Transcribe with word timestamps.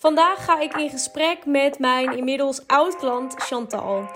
Vandaag 0.00 0.44
ga 0.44 0.60
ik 0.60 0.76
in 0.76 0.90
gesprek 0.90 1.46
met 1.46 1.78
mijn 1.78 2.16
inmiddels 2.16 2.66
oud-klant 2.66 3.34
Chantal. 3.36 4.08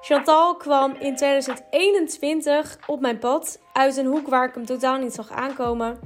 Chantal 0.00 0.56
kwam 0.56 0.94
in 0.98 1.16
2021 1.16 2.78
op 2.86 3.00
mijn 3.00 3.18
pad 3.18 3.60
uit 3.72 3.96
een 3.96 4.06
hoek 4.06 4.28
waar 4.28 4.48
ik 4.48 4.54
hem 4.54 4.64
totaal 4.66 4.98
niet 4.98 5.12
zag 5.12 5.30
aankomen. 5.30 5.98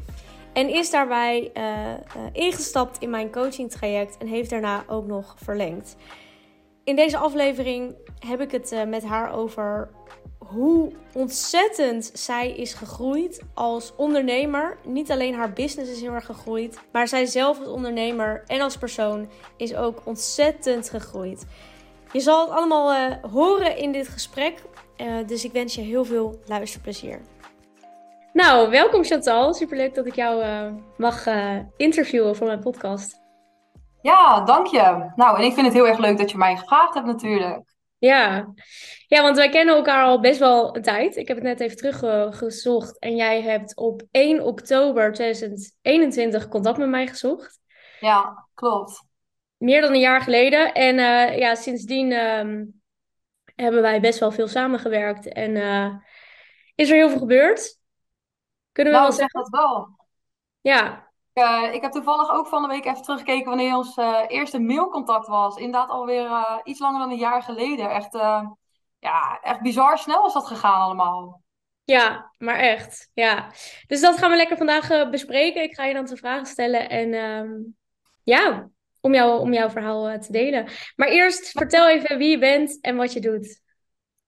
En 0.52 0.68
is 0.68 0.90
daarbij 0.90 1.50
uh, 1.54 1.62
uh, 1.62 1.96
ingestapt 2.32 2.98
in 2.98 3.10
mijn 3.10 3.32
coaching 3.32 3.70
traject 3.70 4.16
en 4.18 4.26
heeft 4.26 4.50
daarna 4.50 4.84
ook 4.86 5.06
nog 5.06 5.34
verlengd. 5.42 5.96
In 6.84 6.96
deze 6.96 7.18
aflevering 7.18 7.94
heb 8.26 8.40
ik 8.40 8.50
het 8.50 8.72
uh, 8.72 8.84
met 8.84 9.04
haar 9.04 9.32
over 9.32 9.90
hoe 10.48 10.92
ontzettend 11.14 12.10
zij 12.14 12.50
is 12.50 12.74
gegroeid 12.74 13.42
als 13.54 13.92
ondernemer. 13.96 14.76
Niet 14.84 15.10
alleen 15.10 15.34
haar 15.34 15.52
business 15.52 15.90
is 15.90 16.00
heel 16.00 16.12
erg 16.12 16.26
gegroeid, 16.26 16.78
maar 16.92 17.08
zij 17.08 17.26
zelf 17.26 17.58
als 17.58 17.68
ondernemer 17.68 18.42
en 18.46 18.60
als 18.60 18.76
persoon 18.76 19.28
is 19.56 19.74
ook 19.74 20.00
ontzettend 20.04 20.90
gegroeid. 20.90 21.46
Je 22.12 22.20
zal 22.20 22.40
het 22.40 22.50
allemaal 22.50 22.94
uh, 22.94 23.16
horen 23.32 23.76
in 23.76 23.92
dit 23.92 24.08
gesprek, 24.08 24.62
uh, 24.96 25.26
dus 25.26 25.44
ik 25.44 25.52
wens 25.52 25.74
je 25.74 25.80
heel 25.80 26.04
veel 26.04 26.40
luisterplezier. 26.46 27.20
Nou, 28.32 28.70
welkom 28.70 29.04
Chantal. 29.04 29.54
Superleuk 29.54 29.94
dat 29.94 30.06
ik 30.06 30.14
jou 30.14 30.44
uh, 30.44 30.72
mag 30.96 31.26
interviewen 31.76 32.36
voor 32.36 32.46
mijn 32.46 32.60
podcast. 32.60 33.20
Ja, 34.02 34.40
dank 34.40 34.66
je. 34.66 35.12
Nou, 35.16 35.38
en 35.38 35.44
ik 35.44 35.52
vind 35.52 35.66
het 35.66 35.74
heel 35.74 35.88
erg 35.88 35.98
leuk 35.98 36.18
dat 36.18 36.30
je 36.30 36.38
mij 36.38 36.56
gevraagd 36.56 36.94
hebt 36.94 37.06
natuurlijk. 37.06 37.75
Ja. 37.98 38.52
ja, 39.06 39.22
want 39.22 39.36
wij 39.36 39.48
kennen 39.48 39.74
elkaar 39.74 40.04
al 40.04 40.20
best 40.20 40.38
wel 40.38 40.76
een 40.76 40.82
tijd. 40.82 41.16
Ik 41.16 41.28
heb 41.28 41.36
het 41.36 41.46
net 41.46 41.60
even 41.60 41.76
teruggezocht. 41.76 42.98
En 42.98 43.16
jij 43.16 43.42
hebt 43.42 43.76
op 43.76 44.02
1 44.10 44.42
oktober 44.44 45.12
2021 45.12 46.48
contact 46.48 46.78
met 46.78 46.88
mij 46.88 47.06
gezocht. 47.06 47.60
Ja, 48.00 48.46
klopt. 48.54 49.04
Meer 49.56 49.80
dan 49.80 49.92
een 49.92 50.00
jaar 50.00 50.20
geleden. 50.20 50.74
En 50.74 50.98
uh, 50.98 51.38
ja, 51.38 51.54
sindsdien 51.54 52.12
um, 52.12 52.82
hebben 53.54 53.82
wij 53.82 54.00
best 54.00 54.18
wel 54.18 54.32
veel 54.32 54.48
samengewerkt. 54.48 55.28
En 55.28 55.54
uh, 55.54 55.94
is 56.74 56.90
er 56.90 56.96
heel 56.96 57.08
veel 57.08 57.18
gebeurd? 57.18 57.78
Kunnen 58.72 58.92
we 58.92 58.98
nou, 58.98 59.08
wel 59.08 59.18
zeggen? 59.18 59.40
dat 59.40 59.60
wel. 59.60 59.88
Ja, 60.60 61.05
uh, 61.38 61.74
ik 61.74 61.82
heb 61.82 61.92
toevallig 61.92 62.30
ook 62.30 62.46
van 62.46 62.62
de 62.62 62.68
week 62.68 62.84
even 62.84 63.02
teruggekeken 63.02 63.48
wanneer 63.48 63.76
ons 63.76 63.96
uh, 63.96 64.20
eerste 64.28 64.58
mailcontact 64.58 65.26
was. 65.26 65.56
Inderdaad 65.56 65.88
alweer 65.88 66.24
uh, 66.24 66.58
iets 66.64 66.80
langer 66.80 66.98
dan 67.00 67.10
een 67.10 67.16
jaar 67.16 67.42
geleden. 67.42 67.90
Echt, 67.90 68.12
ja, 68.98 69.38
echt 69.42 69.60
bizar 69.60 69.98
snel 69.98 70.26
is 70.26 70.32
dat 70.32 70.46
gegaan 70.46 70.80
allemaal. 70.80 71.42
Ja, 71.84 72.32
maar 72.38 72.58
echt. 72.58 73.10
Ja. 73.14 73.50
Dus 73.86 74.00
dat 74.00 74.18
gaan 74.18 74.30
we 74.30 74.36
lekker 74.36 74.56
vandaag 74.56 75.10
bespreken. 75.10 75.62
Ik 75.62 75.74
ga 75.74 75.84
je 75.84 75.94
dan 75.94 76.04
te 76.04 76.16
vragen 76.16 76.46
stellen. 76.46 76.88
En 76.88 77.14
um, 77.14 77.76
ja, 78.22 78.68
om, 79.00 79.14
jou, 79.14 79.40
om 79.40 79.52
jouw 79.52 79.70
verhaal 79.70 80.18
te 80.18 80.32
delen. 80.32 80.68
Maar 80.96 81.08
eerst 81.08 81.50
vertel 81.50 81.88
even 81.88 82.18
wie 82.18 82.30
je 82.30 82.38
bent 82.38 82.80
en 82.80 82.96
wat 82.96 83.12
je 83.12 83.20
doet. 83.20 83.60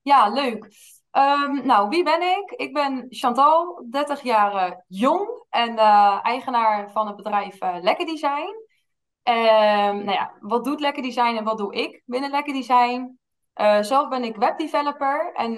Ja, 0.02 0.28
leuk. 0.28 0.68
Um, 1.18 1.66
nou, 1.66 1.88
wie 1.88 2.04
ben 2.04 2.22
ik? 2.22 2.50
Ik 2.50 2.72
ben 2.72 3.06
Chantal, 3.08 3.86
30 3.90 4.22
jaar 4.22 4.84
jong 4.88 5.44
en 5.50 5.72
uh, 5.72 6.18
eigenaar 6.22 6.90
van 6.90 7.06
het 7.06 7.16
bedrijf 7.16 7.62
uh, 7.62 7.76
Lekker 7.80 8.06
Design. 8.06 8.54
Um, 9.22 10.04
nou 10.04 10.10
ja, 10.10 10.32
wat 10.40 10.64
doet 10.64 10.80
Lekker 10.80 11.02
Design 11.02 11.36
en 11.36 11.44
wat 11.44 11.58
doe 11.58 11.74
ik 11.74 12.02
binnen 12.06 12.30
Lekker 12.30 12.52
Design? 12.52 13.18
Uh, 13.54 13.82
zelf 13.82 14.08
ben 14.08 14.24
ik 14.24 14.36
webdeveloper 14.36 15.32
en 15.34 15.52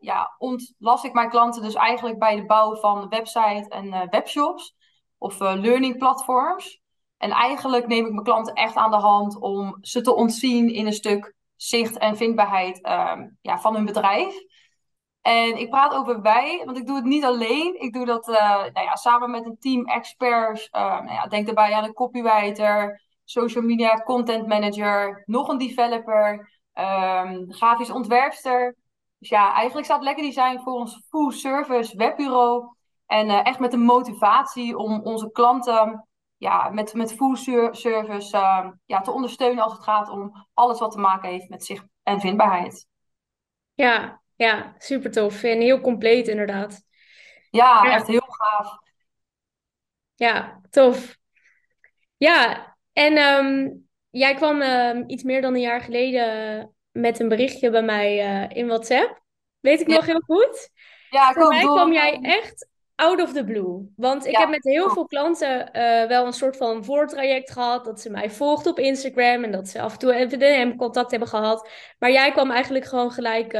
ja, 0.00 0.34
ontlast 0.38 1.04
ik 1.04 1.12
mijn 1.12 1.30
klanten 1.30 1.62
dus 1.62 1.74
eigenlijk 1.74 2.18
bij 2.18 2.36
de 2.36 2.46
bouw 2.46 2.76
van 2.76 3.08
website 3.08 3.66
en 3.68 4.08
webshops 4.10 4.74
of 5.18 5.38
learning 5.38 5.98
platforms. 5.98 6.80
En 7.16 7.30
eigenlijk 7.30 7.86
neem 7.86 8.06
ik 8.06 8.12
mijn 8.12 8.24
klanten 8.24 8.54
echt 8.54 8.76
aan 8.76 8.90
de 8.90 8.96
hand 8.96 9.40
om 9.40 9.78
ze 9.80 10.00
te 10.00 10.14
ontzien 10.14 10.72
in 10.72 10.86
een 10.86 10.92
stuk 10.92 11.34
zicht 11.56 11.98
en 11.98 12.16
vindbaarheid 12.16 12.88
um, 12.88 13.38
ja, 13.40 13.58
van 13.58 13.74
hun 13.74 13.84
bedrijf. 13.84 14.34
En 15.26 15.56
ik 15.56 15.70
praat 15.70 15.94
over 15.94 16.22
wij, 16.22 16.62
want 16.64 16.78
ik 16.78 16.86
doe 16.86 16.96
het 16.96 17.04
niet 17.04 17.24
alleen. 17.24 17.80
Ik 17.80 17.92
doe 17.92 18.04
dat 18.04 18.28
uh, 18.28 18.36
nou 18.58 18.80
ja, 18.80 18.96
samen 18.96 19.30
met 19.30 19.46
een 19.46 19.58
team 19.58 19.84
experts. 19.84 20.68
Uh, 20.72 20.80
nou 20.80 21.12
ja, 21.12 21.26
denk 21.26 21.46
daarbij 21.46 21.72
aan 21.72 21.84
een 21.84 21.92
copywriter, 21.92 23.02
social 23.24 23.64
media 23.64 23.94
content 23.94 24.46
manager, 24.46 25.22
nog 25.26 25.48
een 25.48 25.58
developer, 25.58 26.50
um, 26.74 27.52
grafisch 27.52 27.90
ontwerpster. 27.90 28.76
Dus 29.18 29.28
ja, 29.28 29.52
eigenlijk 29.54 29.86
staat 29.86 30.02
Lekker 30.02 30.24
Design 30.24 30.58
voor 30.58 30.72
ons 30.72 31.02
full 31.08 31.30
service 31.30 31.96
webbureau. 31.96 32.74
En 33.06 33.28
uh, 33.28 33.46
echt 33.46 33.58
met 33.58 33.70
de 33.70 33.76
motivatie 33.76 34.76
om 34.76 35.00
onze 35.02 35.30
klanten 35.30 36.08
ja, 36.36 36.68
met, 36.68 36.94
met 36.94 37.14
full 37.14 37.36
service 37.70 38.36
ja, 38.84 39.00
te 39.00 39.12
ondersteunen 39.12 39.64
als 39.64 39.72
het 39.72 39.82
gaat 39.82 40.08
om 40.08 40.46
alles 40.54 40.78
wat 40.78 40.92
te 40.92 40.98
maken 40.98 41.28
heeft 41.28 41.48
met 41.48 41.64
zicht 41.64 41.84
en 42.02 42.20
vindbaarheid. 42.20 42.86
Ja, 43.74 44.20
ja, 44.36 44.74
super 44.78 45.10
tof. 45.10 45.42
En 45.42 45.60
heel 45.60 45.80
compleet 45.80 46.28
inderdaad. 46.28 46.84
Ja, 47.50 47.84
ja, 47.84 47.94
echt 47.94 48.06
heel 48.06 48.26
gaaf. 48.26 48.78
Ja, 50.14 50.60
tof. 50.70 51.16
Ja, 52.16 52.76
en 52.92 53.18
um, 53.18 53.86
jij 54.10 54.34
kwam 54.34 54.62
um, 54.62 55.04
iets 55.06 55.22
meer 55.22 55.40
dan 55.40 55.54
een 55.54 55.60
jaar 55.60 55.80
geleden 55.80 56.74
met 56.92 57.20
een 57.20 57.28
berichtje 57.28 57.70
bij 57.70 57.82
mij 57.82 58.40
uh, 58.44 58.56
in 58.56 58.66
WhatsApp. 58.66 59.22
Weet 59.60 59.80
ik 59.80 59.88
ja. 59.88 59.94
nog 59.94 60.06
heel 60.06 60.22
goed. 60.26 60.70
Ja, 61.10 61.32
Voor 61.32 61.48
mij 61.48 61.62
kwam 61.62 61.92
jij 61.92 62.18
echt 62.22 62.68
out 62.94 63.22
of 63.22 63.32
the 63.32 63.44
blue. 63.44 63.92
Want 63.96 64.26
ik 64.26 64.32
ja, 64.32 64.40
heb 64.40 64.48
met 64.48 64.64
heel 64.64 64.90
veel 64.90 65.06
klanten 65.06 65.58
uh, 65.72 66.08
wel 66.08 66.26
een 66.26 66.32
soort 66.32 66.56
van 66.56 66.84
voortraject 66.84 67.50
gehad. 67.52 67.84
Dat 67.84 68.00
ze 68.00 68.10
mij 68.10 68.30
volgden 68.30 68.72
op 68.72 68.78
Instagram 68.78 69.44
en 69.44 69.50
dat 69.50 69.68
ze 69.68 69.80
af 69.80 69.92
en 69.92 69.98
toe 69.98 70.14
even 70.14 70.76
contact 70.76 71.10
hebben 71.10 71.28
gehad. 71.28 71.70
Maar 71.98 72.10
jij 72.10 72.32
kwam 72.32 72.50
eigenlijk 72.50 72.84
gewoon 72.84 73.10
gelijk... 73.10 73.52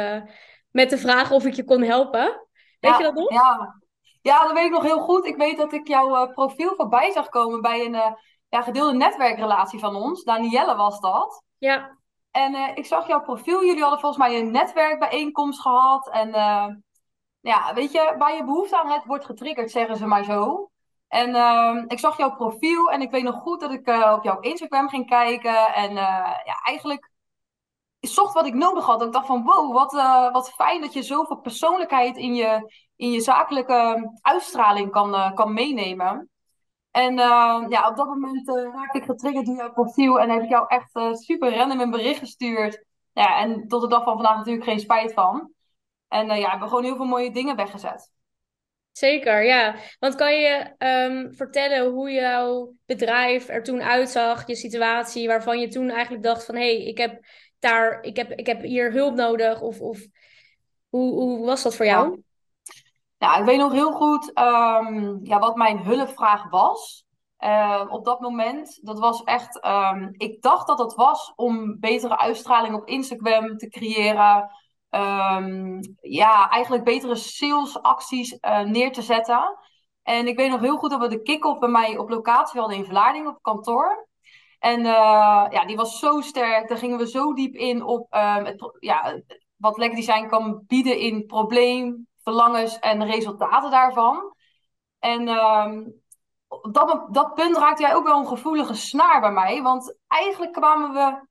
Met 0.77 0.91
de 0.91 0.99
vraag 0.99 1.31
of 1.31 1.45
ik 1.45 1.55
je 1.55 1.65
kon 1.65 1.83
helpen. 1.83 2.47
Weet 2.81 2.91
ja, 2.91 2.99
je 2.99 3.03
dat 3.03 3.15
nog? 3.15 3.33
Ja. 3.33 3.81
ja, 4.23 4.43
dat 4.43 4.53
weet 4.53 4.65
ik 4.65 4.71
nog 4.71 4.83
heel 4.83 5.01
goed. 5.01 5.27
Ik 5.27 5.37
weet 5.37 5.57
dat 5.57 5.73
ik 5.73 5.89
jouw 5.89 6.09
uh, 6.09 6.33
profiel 6.33 6.75
voorbij 6.75 7.11
zag 7.11 7.29
komen 7.29 7.61
bij 7.61 7.85
een 7.85 7.95
uh, 7.95 8.13
ja, 8.49 8.63
gedeelde 8.63 8.97
netwerkrelatie 8.97 9.79
van 9.79 9.95
ons. 9.95 10.25
Danielle 10.25 10.77
was 10.77 11.01
dat. 11.01 11.43
Ja. 11.59 11.99
En 12.31 12.55
uh, 12.55 12.69
ik 12.75 12.87
zag 12.87 13.07
jouw 13.07 13.21
profiel. 13.21 13.65
Jullie 13.65 13.81
hadden 13.81 14.01
volgens 14.01 14.23
mij 14.23 14.39
een 14.39 14.51
netwerkbijeenkomst 14.51 15.61
gehad. 15.61 16.11
En 16.11 16.31
ja, 17.41 17.75
weet 17.75 17.93
je, 17.93 18.15
waar 18.19 18.35
je 18.35 18.45
behoefte 18.45 18.79
aan 18.79 18.91
hebt, 18.91 19.05
wordt 19.07 19.25
getriggerd, 19.25 19.71
zeggen 19.71 19.97
ze 19.97 20.07
maar 20.07 20.25
zo. 20.25 20.71
En 21.09 21.29
ik 21.89 21.99
zag 21.99 22.17
jouw 22.17 22.35
profiel 22.35 22.91
en 22.91 23.01
ik 23.01 23.11
weet 23.11 23.23
nog 23.23 23.35
goed 23.35 23.61
dat 23.61 23.71
ik 23.73 23.89
op 23.89 24.25
jouw 24.25 24.41
Instagram 24.41 24.89
ging 24.89 25.07
kijken. 25.07 25.75
En 25.75 25.95
ja, 26.45 26.61
eigenlijk 26.63 27.11
zocht 28.07 28.35
wat 28.35 28.47
ik 28.47 28.55
nodig 28.55 28.85
had. 28.85 29.03
Ik 29.03 29.13
dacht 29.13 29.27
van 29.27 29.45
wow, 29.45 29.73
wat, 29.73 29.95
uh, 29.95 30.33
wat 30.33 30.53
fijn 30.53 30.81
dat 30.81 30.93
je 30.93 31.03
zoveel 31.03 31.37
persoonlijkheid 31.37 32.17
in 32.17 32.35
je, 32.35 32.73
in 32.97 33.11
je 33.11 33.21
zakelijke 33.21 34.11
uitstraling 34.21 34.91
kan, 34.91 35.15
uh, 35.15 35.35
kan 35.35 35.53
meenemen. 35.53 36.31
En 36.91 37.13
uh, 37.13 37.65
ja, 37.69 37.89
op 37.89 37.97
dat 37.97 38.07
moment 38.07 38.49
raakte 38.49 38.99
ik 38.99 39.05
getriggerd 39.05 39.47
door 39.47 39.57
jouw 39.57 39.73
profiel 39.73 40.21
en 40.21 40.31
heb 40.31 40.43
ik 40.43 40.49
jou 40.49 40.65
echt 40.69 40.91
super 41.13 41.57
random 41.57 41.81
een 41.81 41.91
bericht 41.91 42.19
gestuurd. 42.19 42.85
Ja, 43.13 43.39
en 43.39 43.69
tot 43.69 43.81
de 43.81 43.89
dag 43.89 44.05
van 44.05 44.15
vandaag 44.15 44.37
natuurlijk 44.37 44.65
geen 44.65 44.81
spijt 44.81 45.13
van. 45.13 45.51
En 46.09 46.27
ja, 46.27 46.51
hebben 46.51 46.69
gewoon 46.69 46.85
heel 46.85 46.97
veel 46.97 47.05
mooie 47.05 47.31
dingen 47.31 47.57
weggezet. 47.57 48.15
Zeker, 48.97 49.45
ja. 49.45 49.75
Want 49.99 50.15
kan 50.15 50.35
je 50.35 50.75
um, 50.79 51.35
vertellen 51.35 51.91
hoe 51.91 52.11
jouw 52.11 52.75
bedrijf 52.87 53.49
er 53.49 53.63
toen 53.63 53.83
uitzag, 53.83 54.47
je 54.47 54.55
situatie, 54.55 55.27
waarvan 55.27 55.59
je 55.59 55.69
toen 55.69 55.91
eigenlijk 55.91 56.23
dacht 56.23 56.45
van 56.45 56.55
hé, 56.55 56.77
hey, 56.77 56.87
ik 56.87 56.99
heb 56.99 57.25
daar, 57.59 58.03
ik 58.03 58.17
heb, 58.17 58.31
ik 58.31 58.47
heb 58.47 58.63
hier 58.63 58.93
hulp 58.93 59.15
nodig? 59.15 59.61
Of, 59.61 59.81
of 59.81 59.99
hoe, 60.89 61.13
hoe 61.13 61.47
was 61.47 61.63
dat 61.63 61.77
voor 61.77 61.87
jou? 61.87 62.23
Nou, 63.19 63.41
ik 63.41 63.45
weet 63.45 63.59
nog 63.59 63.73
heel 63.73 63.93
goed 63.93 64.39
um, 64.39 65.21
ja, 65.23 65.39
wat 65.39 65.57
mijn 65.57 65.79
hulpvraag 65.79 66.51
was. 66.51 67.05
Uh, 67.39 67.85
op 67.89 68.05
dat 68.05 68.21
moment, 68.21 68.79
dat 68.83 68.99
was 68.99 69.23
echt, 69.23 69.65
um, 69.67 70.15
ik 70.17 70.43
dacht 70.43 70.67
dat 70.67 70.79
het 70.79 70.95
was 70.95 71.33
om 71.37 71.81
betere 71.81 72.19
uitstraling 72.19 72.75
op 72.75 72.89
Instagram 72.89 73.57
te 73.57 73.69
creëren. 73.69 74.51
Um, 74.91 75.81
ja, 76.01 76.51
eigenlijk 76.51 76.85
betere 76.85 77.15
salesacties 77.15 78.39
uh, 78.41 78.61
neer 78.61 78.93
te 78.93 79.03
zetten. 79.03 79.59
En 80.03 80.27
ik 80.27 80.37
weet 80.37 80.51
nog 80.51 80.61
heel 80.61 80.77
goed 80.77 80.91
dat 80.91 81.01
we 81.01 81.09
de 81.09 81.23
kick-off 81.23 81.59
bij 81.59 81.69
mij 81.69 81.99
op 81.99 82.09
locatie 82.09 82.61
hadden 82.61 82.79
in 82.79 82.85
Vlaarding 82.85 83.27
op 83.27 83.43
kantoor. 83.43 84.09
En 84.59 84.81
uh, 84.81 85.47
ja, 85.51 85.65
die 85.67 85.77
was 85.77 85.99
zo 85.99 86.21
sterk. 86.21 86.69
Daar 86.69 86.79
gingen 86.79 86.99
we 86.99 87.09
zo 87.09 87.33
diep 87.33 87.55
in 87.55 87.83
op 87.83 88.15
um, 88.15 88.45
het, 88.45 88.77
ja, 88.79 89.21
wat 89.57 89.79
Lekker 89.79 89.97
Design 89.97 90.27
kan 90.27 90.65
bieden 90.67 90.99
in 90.99 91.27
probleem, 91.27 92.07
verlangens 92.23 92.79
en 92.79 93.05
resultaten 93.05 93.71
daarvan. 93.71 94.35
En 94.99 95.29
um, 95.29 96.03
op 96.49 96.75
dat, 96.75 97.07
dat 97.11 97.35
punt 97.35 97.57
raakte 97.57 97.83
jij 97.83 97.95
ook 97.95 98.07
wel 98.07 98.19
een 98.19 98.27
gevoelige 98.27 98.75
snaar 98.75 99.21
bij 99.21 99.33
mij. 99.33 99.63
Want 99.63 99.99
eigenlijk 100.07 100.53
kwamen 100.53 100.93
we 100.93 101.27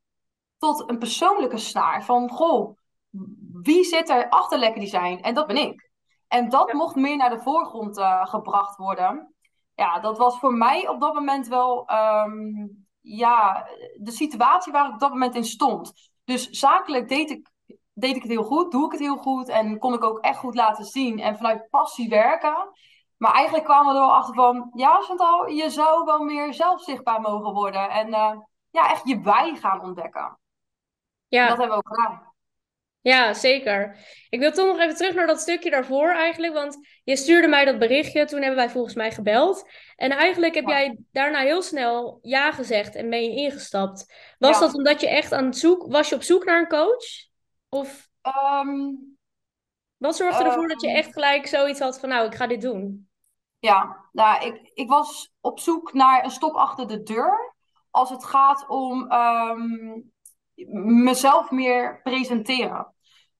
tot 0.57 0.89
een 0.89 0.97
persoonlijke 0.97 1.57
snaar 1.57 2.03
van, 2.03 2.29
goh, 2.29 2.77
wie 3.61 3.83
zit 3.83 4.09
er 4.09 4.29
achter 4.29 4.57
Lekker 4.59 4.81
Design? 4.81 5.19
En 5.21 5.33
dat 5.33 5.47
ben 5.47 5.57
ik. 5.57 5.89
En 6.27 6.49
dat 6.49 6.71
ja. 6.71 6.77
mocht 6.77 6.95
meer 6.95 7.17
naar 7.17 7.29
de 7.29 7.41
voorgrond 7.41 7.97
uh, 7.97 8.25
gebracht 8.25 8.77
worden. 8.77 9.35
Ja, 9.73 9.99
dat 9.99 10.17
was 10.17 10.39
voor 10.39 10.53
mij 10.53 10.87
op 10.87 10.99
dat 11.01 11.13
moment 11.13 11.47
wel 11.47 11.89
um, 11.91 12.84
ja, 13.05 13.67
de 13.95 14.11
situatie 14.11 14.71
waar 14.71 14.87
ik 14.87 14.93
op 14.93 14.99
dat 14.99 15.09
moment 15.09 15.35
in 15.35 15.45
stond. 15.45 15.93
Dus 16.23 16.49
zakelijk 16.49 17.09
deed 17.09 17.29
ik, 17.29 17.49
deed 17.93 18.15
ik 18.15 18.21
het 18.21 18.31
heel 18.31 18.43
goed, 18.43 18.71
doe 18.71 18.85
ik 18.85 18.91
het 18.91 19.01
heel 19.01 19.17
goed 19.17 19.49
en 19.49 19.79
kon 19.79 19.93
ik 19.93 20.03
ook 20.03 20.19
echt 20.19 20.37
goed 20.37 20.55
laten 20.55 20.85
zien 20.85 21.19
en 21.19 21.37
vanuit 21.37 21.69
passie 21.69 22.09
werken. 22.09 22.69
Maar 23.17 23.33
eigenlijk 23.33 23.65
kwamen 23.65 23.93
we 23.93 23.99
er 23.99 24.05
wel 24.05 24.15
achter 24.15 24.33
van, 24.33 24.71
ja 24.73 25.01
Chantal, 25.01 25.47
je 25.47 25.69
zou 25.69 26.05
wel 26.05 26.23
meer 26.23 26.53
zelf 26.53 26.81
zichtbaar 26.81 27.21
mogen 27.21 27.53
worden. 27.53 27.89
En 27.89 28.07
uh, 28.07 28.31
ja, 28.69 28.89
echt 28.89 29.07
je 29.07 29.21
wij 29.21 29.55
gaan 29.55 29.81
ontdekken. 29.81 30.39
Ja. 31.27 31.47
Dat 31.47 31.57
hebben 31.57 31.77
we 31.77 31.83
ook 31.85 31.95
gedaan. 31.95 32.33
Ja, 33.05 33.33
zeker. 33.33 33.97
Ik 34.29 34.39
wil 34.39 34.51
toch 34.51 34.65
nog 34.65 34.79
even 34.79 34.95
terug 34.95 35.13
naar 35.13 35.27
dat 35.27 35.39
stukje 35.39 35.69
daarvoor 35.69 36.09
eigenlijk. 36.09 36.53
Want 36.53 36.77
je 37.03 37.15
stuurde 37.15 37.47
mij 37.47 37.65
dat 37.65 37.79
berichtje. 37.79 38.25
Toen 38.25 38.39
hebben 38.39 38.57
wij 38.57 38.69
volgens 38.69 38.95
mij 38.95 39.11
gebeld. 39.11 39.69
En 39.95 40.11
eigenlijk 40.11 40.55
heb 40.55 40.67
jij 40.67 40.97
daarna 41.11 41.39
heel 41.39 41.61
snel 41.61 42.19
ja 42.21 42.51
gezegd 42.51 42.95
en 42.95 43.09
ben 43.09 43.23
je 43.23 43.35
ingestapt. 43.35 44.13
Was 44.37 44.59
dat 44.59 44.73
omdat 44.73 45.01
je 45.01 45.09
echt 45.09 45.31
aan 45.31 45.45
het 45.45 45.57
zoek... 45.57 45.91
Was 45.91 46.09
je 46.09 46.15
op 46.15 46.23
zoek 46.23 46.45
naar 46.45 46.59
een 46.59 46.67
coach? 46.67 47.05
Of... 47.69 48.09
Um, 48.63 49.17
wat 49.97 50.15
zorgde 50.15 50.43
ervoor 50.43 50.67
dat 50.67 50.81
je 50.81 50.87
ehm. 50.87 50.97
echt 50.97 51.13
gelijk 51.13 51.47
zoiets 51.47 51.79
had 51.79 51.99
van... 51.99 52.09
Nou, 52.09 52.25
ik 52.25 52.35
ga 52.35 52.47
dit 52.47 52.61
doen. 52.61 53.09
Ja, 53.59 54.05
nou, 54.11 54.45
ik, 54.45 54.71
ik 54.73 54.89
was 54.89 55.33
op 55.41 55.59
zoek 55.59 55.93
naar 55.93 56.23
een 56.23 56.31
stop 56.31 56.55
achter 56.55 56.87
de 56.87 57.03
deur. 57.03 57.55
Als 57.89 58.09
het 58.09 58.25
gaat 58.25 58.67
om 58.67 59.11
um, 59.11 60.13
mezelf 61.03 61.51
meer 61.51 62.01
presenteren. 62.01 62.94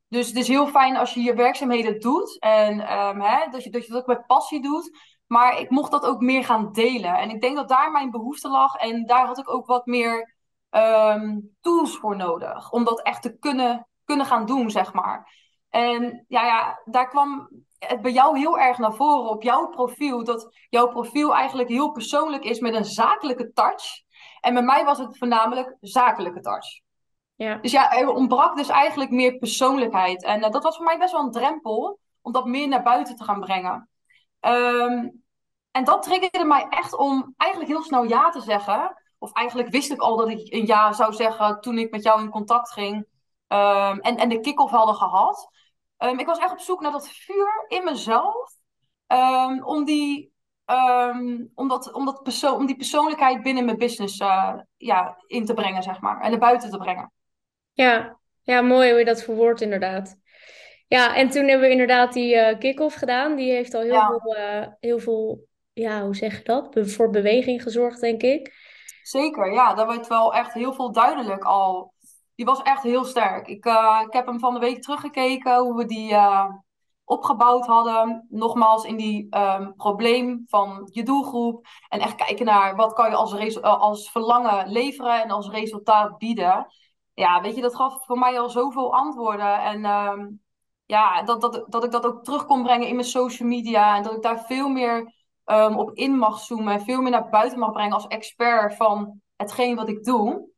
Dus 0.07 0.27
het 0.27 0.35
is 0.35 0.47
heel 0.47 0.67
fijn 0.67 0.97
als 0.97 1.13
je 1.13 1.21
je 1.21 1.33
werkzaamheden 1.33 1.99
doet 1.99 2.39
en 2.39 2.97
um, 2.97 3.21
hè, 3.21 3.49
dat, 3.49 3.63
je, 3.63 3.69
dat 3.69 3.93
ook 3.93 4.05
met 4.05 4.25
passie 4.25 4.61
doet. 4.61 4.97
Maar 5.27 5.59
ik 5.59 5.69
mocht 5.69 5.91
dat 5.91 6.05
ook 6.05 6.21
meer 6.21 6.43
gaan 6.43 6.71
delen. 6.71 7.17
En 7.17 7.29
ik 7.29 7.41
denk 7.41 7.55
dat 7.55 7.69
daar 7.69 7.91
mijn 7.91 8.11
behoefte 8.11 8.49
lag. 8.49 8.75
En 8.75 9.05
daar 9.05 9.25
had 9.25 9.37
ik 9.37 9.49
ook 9.49 9.65
wat 9.65 9.85
meer 9.85 10.35
um, 10.69 11.55
tools 11.61 11.97
voor 11.97 12.15
nodig. 12.15 12.71
Om 12.71 12.83
dat 12.83 13.01
echt 13.01 13.21
te 13.21 13.37
kunnen, 13.37 13.87
kunnen 14.03 14.25
gaan 14.25 14.45
doen, 14.45 14.69
zeg 14.69 14.93
maar. 14.93 15.33
En 15.69 16.25
ja, 16.27 16.45
ja, 16.45 16.81
daar 16.85 17.07
kwam 17.09 17.49
het 17.79 18.01
bij 18.01 18.11
jou 18.11 18.37
heel 18.37 18.59
erg 18.59 18.77
naar 18.77 18.93
voren 18.93 19.29
op 19.29 19.43
jouw 19.43 19.67
profiel. 19.67 20.23
Dat 20.23 20.55
jouw 20.69 20.87
profiel 20.87 21.35
eigenlijk 21.35 21.69
heel 21.69 21.91
persoonlijk 21.91 22.43
is 22.43 22.59
met 22.59 22.73
een 22.73 22.85
zakelijke 22.85 23.51
touch. 23.51 23.83
En 24.39 24.53
bij 24.53 24.63
mij 24.63 24.85
was 24.85 24.97
het 24.97 25.17
voornamelijk 25.17 25.77
zakelijke 25.81 26.39
touch. 26.39 26.84
Ja. 27.35 27.55
Dus 27.55 27.71
ja, 27.71 27.91
er 27.91 28.09
ontbrak 28.09 28.55
dus 28.55 28.67
eigenlijk 28.67 29.11
meer 29.11 29.37
persoonlijkheid. 29.37 30.23
En 30.23 30.43
uh, 30.43 30.49
dat 30.49 30.63
was 30.63 30.75
voor 30.75 30.85
mij 30.85 30.97
best 30.97 31.11
wel 31.11 31.21
een 31.21 31.31
drempel 31.31 31.99
om 32.21 32.31
dat 32.31 32.45
meer 32.45 32.67
naar 32.67 32.83
buiten 32.83 33.15
te 33.15 33.23
gaan 33.23 33.39
brengen. 33.39 33.89
Um, 34.39 35.23
en 35.71 35.83
dat 35.83 36.03
triggerde 36.03 36.45
mij 36.45 36.65
echt 36.69 36.97
om 36.97 37.33
eigenlijk 37.37 37.71
heel 37.71 37.83
snel 37.83 38.03
ja 38.03 38.29
te 38.29 38.41
zeggen. 38.41 39.01
Of 39.17 39.33
eigenlijk 39.33 39.69
wist 39.69 39.91
ik 39.91 39.99
al 39.99 40.17
dat 40.17 40.29
ik 40.29 40.53
een 40.53 40.65
ja 40.65 40.93
zou 40.93 41.13
zeggen 41.13 41.61
toen 41.61 41.77
ik 41.77 41.91
met 41.91 42.03
jou 42.03 42.21
in 42.21 42.29
contact 42.29 42.71
ging. 42.71 42.95
Um, 43.47 43.99
en, 43.99 44.17
en 44.17 44.29
de 44.29 44.39
kick-off 44.39 44.71
hadden 44.71 44.95
gehad. 44.95 45.49
Um, 45.97 46.19
ik 46.19 46.25
was 46.25 46.37
echt 46.37 46.51
op 46.51 46.59
zoek 46.59 46.81
naar 46.81 46.91
dat 46.91 47.09
vuur 47.09 47.65
in 47.67 47.83
mezelf. 47.83 48.51
om, 49.63 49.83
die, 49.83 50.33
om, 51.55 51.67
dat, 51.67 51.93
om, 51.93 52.05
dat 52.05 52.23
perso 52.23 52.53
om 52.53 52.65
die 52.65 52.75
persoonlijkheid 52.75 53.43
binnen 53.43 53.65
mijn 53.65 53.77
business 53.77 54.19
uh, 54.19 54.53
ja, 54.77 55.17
in 55.27 55.45
te 55.45 55.53
brengen, 55.53 55.83
zeg 55.83 56.01
maar. 56.01 56.21
En 56.21 56.29
naar 56.29 56.39
buiten 56.39 56.69
te 56.69 56.77
brengen. 56.77 57.11
Ja, 57.75 58.19
ja, 58.41 58.61
mooi 58.61 58.89
hoe 58.89 58.99
je 58.99 59.05
dat 59.05 59.23
verwoordt 59.23 59.61
inderdaad. 59.61 60.15
Ja, 60.87 61.15
en 61.15 61.29
toen 61.29 61.47
hebben 61.47 61.67
we 61.67 61.71
inderdaad 61.71 62.13
die 62.13 62.35
uh, 62.35 62.57
kick-off 62.59 62.95
gedaan. 62.95 63.35
Die 63.35 63.51
heeft 63.51 63.73
al 63.73 63.81
heel 63.81 64.19
veel, 64.21 64.37
uh, 64.37 64.67
heel 64.79 64.99
veel, 64.99 65.47
ja, 65.73 66.01
hoe 66.01 66.15
zeg 66.15 66.37
je 66.37 66.43
dat? 66.43 66.69
Be 66.69 66.87
voor 66.87 67.09
beweging 67.09 67.63
gezorgd, 67.63 68.01
denk 68.01 68.21
ik. 68.21 68.53
Zeker, 69.01 69.53
ja. 69.53 69.73
Dat 69.73 69.87
werd 69.87 70.07
wel 70.07 70.33
echt 70.33 70.53
heel 70.53 70.73
veel 70.73 70.91
duidelijk 70.91 71.43
al. 71.43 71.93
Die 72.35 72.45
was 72.45 72.61
echt 72.61 72.83
heel 72.83 73.03
sterk. 73.03 73.47
Ik, 73.47 73.65
uh, 73.65 74.01
ik 74.05 74.13
heb 74.13 74.25
hem 74.25 74.39
van 74.39 74.53
de 74.53 74.59
week 74.59 74.81
teruggekeken, 74.81 75.57
hoe 75.57 75.75
we 75.75 75.85
die 75.85 76.15
opgebouwd 77.03 77.65
hadden. 77.65 78.27
Nogmaals 78.29 78.83
in 78.83 78.97
die 78.97 79.27
um, 79.37 79.75
probleem 79.75 80.43
van 80.47 80.89
je 80.91 81.03
doelgroep. 81.03 81.65
En 81.89 81.99
echt 81.99 82.15
kijken 82.15 82.45
naar 82.45 82.75
wat 82.75 82.93
kan 82.93 83.09
je 83.09 83.15
als, 83.15 83.61
als 83.61 84.11
verlangen 84.11 84.67
leveren 84.67 85.23
en 85.23 85.31
als 85.31 85.49
resultaat 85.49 86.17
bieden 86.17 86.67
ja, 87.15 87.41
weet 87.41 87.55
je, 87.55 87.61
dat 87.61 87.75
gaf 87.75 88.05
voor 88.05 88.17
mij 88.17 88.39
al 88.39 88.49
zoveel 88.49 88.93
antwoorden. 88.93 89.61
En 89.61 89.85
ehm, 89.85 90.27
ja, 90.85 91.23
dat, 91.23 91.41
dat, 91.41 91.65
dat 91.67 91.83
ik 91.83 91.91
dat 91.91 92.05
ook 92.05 92.23
terug 92.23 92.45
kon 92.45 92.63
brengen 92.63 92.87
in 92.87 92.95
mijn 92.95 93.07
social 93.07 93.47
media. 93.47 93.95
En 93.95 94.03
dat 94.03 94.15
ik 94.15 94.21
daar 94.21 94.45
veel 94.45 94.67
meer 94.67 95.13
um, 95.45 95.77
op 95.79 95.91
in 95.93 96.17
mag 96.17 96.39
zoomen. 96.39 96.73
En 96.73 96.81
veel 96.81 97.01
meer 97.01 97.11
naar 97.11 97.29
buiten 97.29 97.59
mag 97.59 97.71
brengen 97.71 97.93
als 97.93 98.07
expert 98.07 98.75
van 98.75 99.21
hetgeen 99.35 99.75
wat 99.75 99.89
ik 99.89 100.03
doe. 100.03 100.49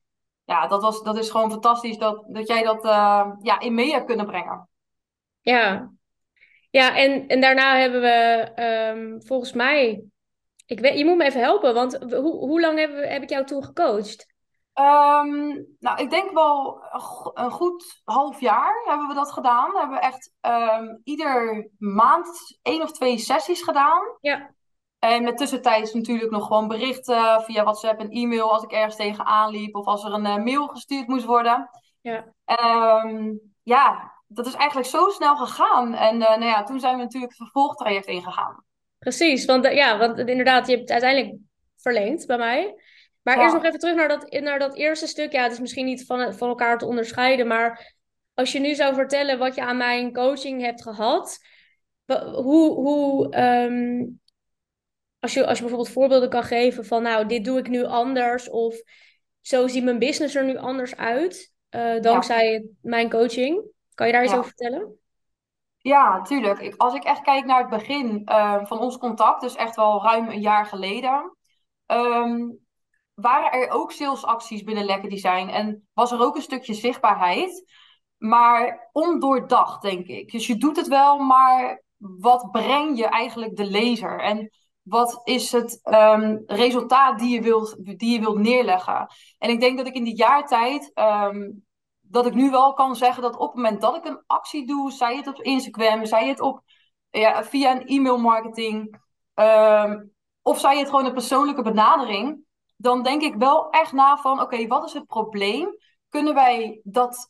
Ja, 0.43 0.67
dat, 0.67 0.81
was, 0.81 1.03
dat 1.03 1.17
is 1.17 1.29
gewoon 1.29 1.51
fantastisch 1.51 1.97
dat, 1.97 2.23
dat 2.27 2.47
jij 2.47 2.63
dat 2.63 2.85
uh, 2.85 3.31
ja, 3.41 3.59
in 3.59 3.73
mee 3.73 3.91
hebt 3.91 4.05
kunnen 4.05 4.25
brengen. 4.25 4.69
Ja, 5.41 5.91
ja 6.69 6.95
en, 6.95 7.27
en 7.27 7.41
daarna 7.41 7.77
hebben 7.77 8.01
we 8.01 9.21
volgens 9.25 9.53
mij... 9.53 10.03
Ik 10.65 10.79
weet, 10.79 10.97
je 10.97 11.05
moet 11.05 11.17
me 11.17 11.23
even 11.23 11.41
helpen, 11.41 11.73
want 11.73 11.97
hoe, 11.97 12.37
hoe 12.37 12.61
lang 12.61 12.79
heb, 12.79 12.91
heb 13.09 13.21
ik 13.21 13.29
jou 13.29 13.45
toen 13.45 13.63
gecoacht? 13.63 14.35
Um, 14.79 15.65
nou, 15.79 16.01
ik 16.01 16.09
denk 16.09 16.31
wel 16.31 16.83
een 17.33 17.51
goed 17.51 18.01
half 18.03 18.39
jaar 18.39 18.83
hebben 18.85 19.07
we 19.07 19.13
dat 19.13 19.31
gedaan. 19.31 19.71
We 19.71 19.79
hebben 19.79 20.01
echt 20.01 20.31
um, 20.41 21.01
ieder 21.03 21.69
maand 21.77 22.57
één 22.61 22.81
of 22.81 22.91
twee 22.91 23.17
sessies 23.17 23.61
gedaan. 23.61 24.01
Ja. 24.21 24.55
En 24.99 25.23
met 25.23 25.37
tussentijds 25.37 25.93
natuurlijk 25.93 26.31
nog 26.31 26.47
gewoon 26.47 26.67
berichten 26.67 27.41
via 27.41 27.63
WhatsApp 27.63 27.99
en 27.99 28.09
e-mail 28.09 28.51
als 28.51 28.63
ik 28.63 28.71
ergens 28.71 28.95
tegenaan 28.95 29.51
liep 29.51 29.75
of 29.75 29.85
als 29.85 30.03
er 30.03 30.13
een 30.13 30.25
uh, 30.25 30.35
mail 30.35 30.67
gestuurd 30.67 31.07
moest 31.07 31.25
worden. 31.25 31.69
Ja. 32.01 32.33
Um, 33.03 33.39
ja, 33.63 34.11
dat 34.27 34.45
is 34.45 34.53
eigenlijk 34.53 34.89
zo 34.89 35.09
snel 35.09 35.35
gegaan. 35.35 35.93
En 35.93 36.15
uh, 36.15 36.29
nou 36.29 36.45
ja, 36.45 36.63
toen 36.63 36.79
zijn 36.79 36.97
we 36.97 37.03
natuurlijk 37.03 37.31
het 37.31 37.41
vervolgtraject 37.41 38.07
ingegaan. 38.07 38.63
Precies, 38.99 39.45
want 39.45 39.65
uh, 39.65 39.75
ja, 39.75 39.97
want 39.97 40.17
inderdaad, 40.17 40.67
je 40.67 40.75
hebt 40.75 40.89
het 40.89 41.03
uiteindelijk 41.03 41.41
verlengd 41.77 42.27
bij 42.27 42.37
mij. 42.37 42.75
Maar 43.27 43.39
eerst 43.39 43.53
nog 43.53 43.63
even 43.63 43.79
terug 43.79 43.95
naar 43.95 44.07
dat, 44.07 44.31
naar 44.31 44.59
dat 44.59 44.75
eerste 44.75 45.07
stuk. 45.07 45.31
Ja, 45.31 45.43
het 45.43 45.51
is 45.51 45.59
misschien 45.59 45.85
niet 45.85 46.05
van, 46.05 46.33
van 46.33 46.49
elkaar 46.49 46.77
te 46.77 46.85
onderscheiden, 46.85 47.47
maar 47.47 47.95
als 48.33 48.51
je 48.51 48.59
nu 48.59 48.75
zou 48.75 48.93
vertellen 48.93 49.37
wat 49.37 49.55
je 49.55 49.61
aan 49.61 49.77
mijn 49.77 50.13
coaching 50.13 50.61
hebt 50.61 50.81
gehad, 50.81 51.39
hoe, 52.33 52.73
hoe 52.73 53.37
um, 53.63 54.21
als, 55.19 55.33
je, 55.33 55.45
als 55.45 55.57
je 55.57 55.63
bijvoorbeeld 55.63 55.93
voorbeelden 55.93 56.29
kan 56.29 56.43
geven 56.43 56.85
van, 56.85 57.01
nou, 57.03 57.25
dit 57.25 57.45
doe 57.45 57.59
ik 57.59 57.67
nu 57.67 57.83
anders, 57.83 58.49
of 58.49 58.75
zo 59.41 59.67
ziet 59.67 59.83
mijn 59.83 59.99
business 59.99 60.35
er 60.35 60.45
nu 60.45 60.57
anders 60.57 60.95
uit, 60.95 61.53
uh, 61.75 62.01
dankzij 62.01 62.65
mijn 62.81 63.09
coaching. 63.09 63.65
Kan 63.93 64.07
je 64.07 64.13
daar 64.13 64.23
iets 64.23 64.33
over 64.33 64.45
vertellen? 64.45 64.99
Ja, 65.77 66.21
tuurlijk. 66.21 66.59
Ik, 66.59 66.75
als 66.75 66.93
ik 66.93 67.03
echt 67.03 67.21
kijk 67.21 67.45
naar 67.45 67.59
het 67.59 67.69
begin 67.69 68.21
uh, 68.25 68.65
van 68.65 68.79
ons 68.79 68.97
contact, 68.97 69.41
dus 69.41 69.55
echt 69.55 69.75
wel 69.75 70.03
ruim 70.03 70.29
een 70.29 70.41
jaar 70.41 70.65
geleden. 70.65 71.35
Um, 71.87 72.65
waren 73.21 73.51
er 73.51 73.69
ook 73.69 73.91
salesacties 73.91 74.63
binnen 74.63 74.85
Lekker 74.85 75.09
Design 75.09 75.47
en 75.47 75.87
was 75.93 76.11
er 76.11 76.19
ook 76.19 76.35
een 76.35 76.41
stukje 76.41 76.73
zichtbaarheid, 76.73 77.65
maar 78.17 78.89
ondoordacht, 78.91 79.81
denk 79.81 80.07
ik. 80.07 80.31
Dus 80.31 80.47
je 80.47 80.57
doet 80.57 80.75
het 80.75 80.87
wel, 80.87 81.17
maar 81.17 81.83
wat 81.97 82.51
breng 82.51 82.97
je 82.97 83.05
eigenlijk 83.05 83.55
de 83.55 83.65
lezer? 83.65 84.19
En 84.19 84.49
wat 84.81 85.21
is 85.23 85.51
het 85.51 85.79
um, 85.83 86.43
resultaat 86.45 87.19
die 87.19 87.29
je, 87.29 87.41
wilt, 87.41 87.75
die 87.99 88.11
je 88.13 88.19
wilt 88.19 88.37
neerleggen? 88.37 89.07
En 89.37 89.49
ik 89.49 89.59
denk 89.59 89.77
dat 89.77 89.87
ik 89.87 89.95
in 89.95 90.03
die 90.03 90.15
jaartijd, 90.15 90.91
um, 90.95 91.65
dat 92.01 92.25
ik 92.25 92.33
nu 92.33 92.49
wel 92.49 92.73
kan 92.73 92.95
zeggen 92.95 93.21
dat 93.21 93.37
op 93.37 93.47
het 93.47 93.55
moment 93.55 93.81
dat 93.81 93.95
ik 93.95 94.05
een 94.05 94.23
actie 94.27 94.67
doe, 94.67 94.91
zij 94.91 95.15
het 95.15 95.27
op 95.27 95.41
Instagram, 95.41 96.05
zij 96.05 96.27
het 96.27 96.41
op, 96.41 96.61
ja, 97.09 97.43
via 97.43 97.71
een 97.71 97.85
e-mail 97.85 98.17
marketing, 98.17 99.01
um, 99.33 100.11
of 100.41 100.59
zij 100.59 100.79
het 100.79 100.89
gewoon 100.89 101.05
een 101.05 101.13
persoonlijke 101.13 101.61
benadering, 101.61 102.45
dan 102.77 103.03
denk 103.03 103.21
ik 103.21 103.35
wel 103.35 103.69
echt 103.69 103.91
na 103.91 104.17
van, 104.17 104.41
oké, 104.41 104.67
wat 104.67 104.85
is 104.85 104.93
het 104.93 105.07
probleem? 105.07 105.77
Kunnen 106.09 106.33
wij 106.33 106.79
dat, 106.83 107.27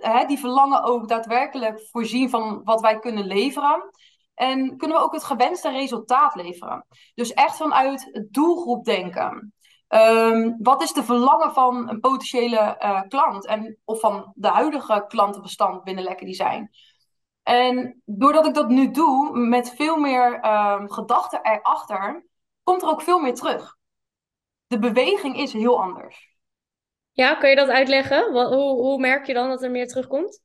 hè, 0.00 0.24
die 0.24 0.38
verlangen 0.38 0.82
ook 0.82 1.08
daadwerkelijk 1.08 1.88
voorzien 1.90 2.30
van 2.30 2.60
wat 2.64 2.80
wij 2.80 2.98
kunnen 2.98 3.26
leveren? 3.26 3.90
En 4.34 4.76
kunnen 4.76 4.96
we 4.96 5.02
ook 5.02 5.12
het 5.12 5.24
gewenste 5.24 5.70
resultaat 5.70 6.34
leveren? 6.34 6.86
Dus 7.14 7.32
echt 7.32 7.56
vanuit 7.56 8.08
het 8.12 8.32
doelgroep 8.32 8.84
denken. 8.84 9.54
Um, 9.88 10.56
wat 10.62 10.82
is 10.82 10.92
de 10.92 11.04
verlangen 11.04 11.52
van 11.52 11.88
een 11.88 12.00
potentiële 12.00 12.76
uh, 12.84 13.00
klant? 13.08 13.46
En, 13.46 13.78
of 13.84 14.00
van 14.00 14.32
de 14.34 14.48
huidige 14.48 15.04
klantenbestand 15.08 15.84
binnen 15.84 16.04
Lekker 16.04 16.26
Design? 16.26 16.70
En 17.42 18.02
doordat 18.04 18.46
ik 18.46 18.54
dat 18.54 18.68
nu 18.68 18.90
doe, 18.90 19.38
met 19.38 19.74
veel 19.76 19.96
meer 19.96 20.46
um, 20.46 20.90
gedachten 20.90 21.40
erachter, 21.42 22.26
komt 22.62 22.82
er 22.82 22.88
ook 22.88 23.02
veel 23.02 23.20
meer 23.20 23.34
terug 23.34 23.76
de 24.74 24.80
beweging 24.80 25.36
is 25.36 25.52
heel 25.52 25.80
anders. 25.82 26.36
Ja, 27.12 27.34
kun 27.34 27.48
je 27.48 27.56
dat 27.56 27.68
uitleggen? 27.68 28.32
Wat, 28.32 28.52
hoe, 28.52 28.80
hoe 28.80 29.00
merk 29.00 29.26
je 29.26 29.34
dan 29.34 29.48
dat 29.48 29.62
er 29.62 29.70
meer 29.70 29.86
terugkomt? 29.86 30.42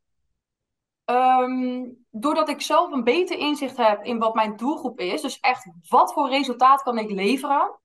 Um, 1.05 2.05
doordat 2.09 2.49
ik 2.49 2.61
zelf 2.61 2.91
een 2.91 3.03
beter 3.03 3.37
inzicht 3.37 3.77
heb 3.77 4.03
in 4.03 4.19
wat 4.19 4.33
mijn 4.33 4.55
doelgroep 4.55 4.99
is. 4.99 5.21
Dus 5.21 5.39
echt, 5.39 5.71
wat 5.87 6.13
voor 6.13 6.29
resultaat 6.29 6.81
kan 6.81 6.97
ik 6.97 7.11
leveren? 7.11 7.79